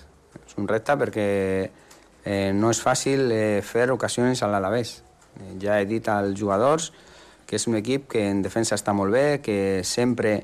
És 0.42 0.56
un 0.58 0.66
repte 0.66 0.96
perquè 0.98 1.26
eh, 2.24 2.50
no 2.54 2.72
és 2.74 2.80
fàcil 2.82 3.30
eh, 3.30 3.60
fer 3.62 3.86
ocasions 3.94 4.42
a 4.42 4.48
l'Alavés. 4.50 4.96
Eh, 5.40 5.56
ja 5.62 5.80
he 5.80 5.86
dit 5.88 6.08
als 6.08 6.38
jugadors 6.38 6.92
que 7.46 7.58
és 7.60 7.66
un 7.68 7.76
equip 7.76 8.06
que 8.08 8.22
en 8.30 8.40
defensa 8.40 8.78
està 8.78 8.94
molt 8.96 9.12
bé, 9.12 9.40
que 9.44 9.82
sempre 9.84 10.38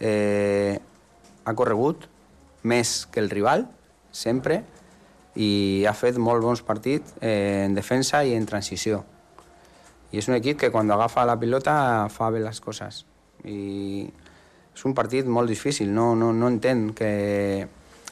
eh, 0.00 0.78
ha 1.44 1.54
corregut 1.54 2.06
més 2.64 3.04
que 3.12 3.20
el 3.20 3.28
rival, 3.28 3.66
sempre, 4.12 4.62
i 5.36 5.84
ha 5.86 5.92
fet 5.92 6.16
molt 6.16 6.42
bons 6.42 6.62
partits 6.64 7.14
eh, 7.20 7.64
en 7.66 7.76
defensa 7.76 8.22
i 8.24 8.32
en 8.34 8.48
transició. 8.48 9.02
I 10.08 10.22
és 10.22 10.28
un 10.30 10.38
equip 10.38 10.56
que 10.62 10.72
quan 10.72 10.88
agafa 10.90 11.26
la 11.28 11.36
pilota 11.36 12.08
fa 12.08 12.30
bé 12.32 12.40
les 12.40 12.62
coses. 12.64 13.04
I 13.44 14.08
és 14.72 14.86
un 14.88 14.96
partit 14.96 15.28
molt 15.28 15.52
difícil, 15.52 15.92
no, 15.92 16.14
no, 16.16 16.32
no 16.32 16.48
entenc 16.48 16.96
que 17.02 17.12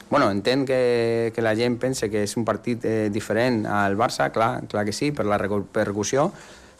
Bueno, 0.09 0.31
entenc 0.31 0.67
que, 0.67 1.33
que 1.35 1.41
la 1.41 1.55
gent 1.55 1.75
pense 1.81 2.07
que 2.09 2.23
és 2.23 2.37
un 2.39 2.45
partit 2.47 2.85
eh, 2.87 3.09
diferent 3.11 3.65
al 3.67 3.97
Barça, 3.99 4.29
clar, 4.31 4.63
clar 4.71 4.85
que 4.87 4.95
sí, 4.95 5.11
per 5.11 5.27
la 5.27 5.39
repercussió, 5.41 6.29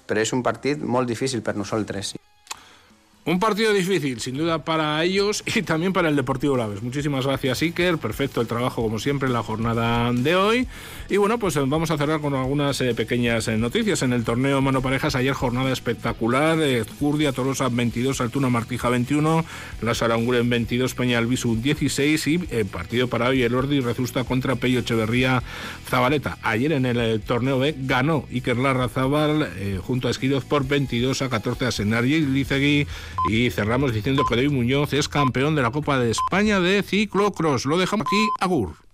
però 0.08 0.24
és 0.24 0.32
un 0.32 0.46
partit 0.46 0.80
molt 0.80 1.12
difícil 1.12 1.44
per 1.44 1.58
nosaltres. 1.60 2.16
Sí. 2.16 2.27
Un 3.28 3.40
partido 3.42 3.74
difícil, 3.74 4.22
sin 4.22 4.38
duda, 4.38 4.64
para 4.64 5.04
ellos 5.04 5.44
y 5.54 5.62
también 5.62 5.92
para 5.92 6.08
el 6.08 6.16
Deportivo 6.16 6.56
Laves. 6.56 6.82
Muchísimas 6.82 7.26
gracias, 7.26 7.62
Iker. 7.62 7.98
Perfecto 7.98 8.40
el 8.40 8.48
trabajo, 8.48 8.82
como 8.82 9.00
siempre, 9.00 9.28
en 9.28 9.34
la 9.34 9.44
jornada 9.44 10.14
de 10.14 10.38
hoy. 10.38 10.66
Y 11.10 11.18
bueno, 11.18 11.38
pues 11.38 11.58
eh, 11.58 11.64
vamos 11.68 11.92
a 11.92 11.98
cerrar 11.98 12.22
con 12.22 12.34
algunas 12.36 12.80
eh, 12.80 12.96
pequeñas 12.96 13.50
eh, 13.50 13.58
noticias. 13.58 14.02
En 14.02 14.14
el 14.14 14.24
torneo 14.24 14.62
Mano 14.62 14.82
Parejas, 14.82 15.16
ayer 15.16 15.34
jornada 15.34 15.74
espectacular. 15.74 16.58
Curdia, 17.00 17.34
Tolosa 17.34 17.68
22, 17.68 18.22
Altuna 18.22 18.48
Martija 18.48 18.88
21, 18.88 19.44
La 19.82 19.94
Saranguren 19.94 20.50
22, 20.50 20.96
Peña 20.96 21.18
Albisu 21.18 21.58
16 21.62 22.28
y 22.28 22.38
partido 22.72 23.10
para 23.10 23.28
hoy 23.28 23.44
el 23.44 23.54
Ordi 23.54 23.82
Rezusta 23.82 24.24
contra 24.24 24.56
Pello 24.56 24.80
Echeverría 24.80 25.44
Zabaleta. 25.90 26.38
Ayer 26.44 26.72
en 26.72 26.86
el 26.86 27.20
torneo 27.20 27.60
B 27.60 27.76
ganó 27.78 28.24
Iker 28.32 28.56
Larra 28.56 28.88
Zabal 28.88 29.50
junto 29.86 30.08
a 30.08 30.12
Esquiroz 30.12 30.46
por 30.46 30.66
22 30.66 31.22
a 31.24 31.30
14 31.30 31.66
a 31.66 31.72
Senar 31.72 32.06
y 32.06 32.22
Licegui 32.22 32.88
y 33.30 33.50
cerramos 33.50 33.94
diciendo 33.94 34.26
que 34.26 34.36
David 34.36 34.52
Muñoz 34.52 34.94
es 34.94 35.10
campeón 35.10 35.56
de 35.56 35.62
la 35.62 35.72
Copa 35.72 36.00
de 36.00 36.12
España 36.12 36.60
de 36.60 36.84
ciclocross. 36.84 37.66
Lo 37.66 37.78
dejamos 37.78 38.08
aquí, 38.08 38.28
Agur. 38.40 38.87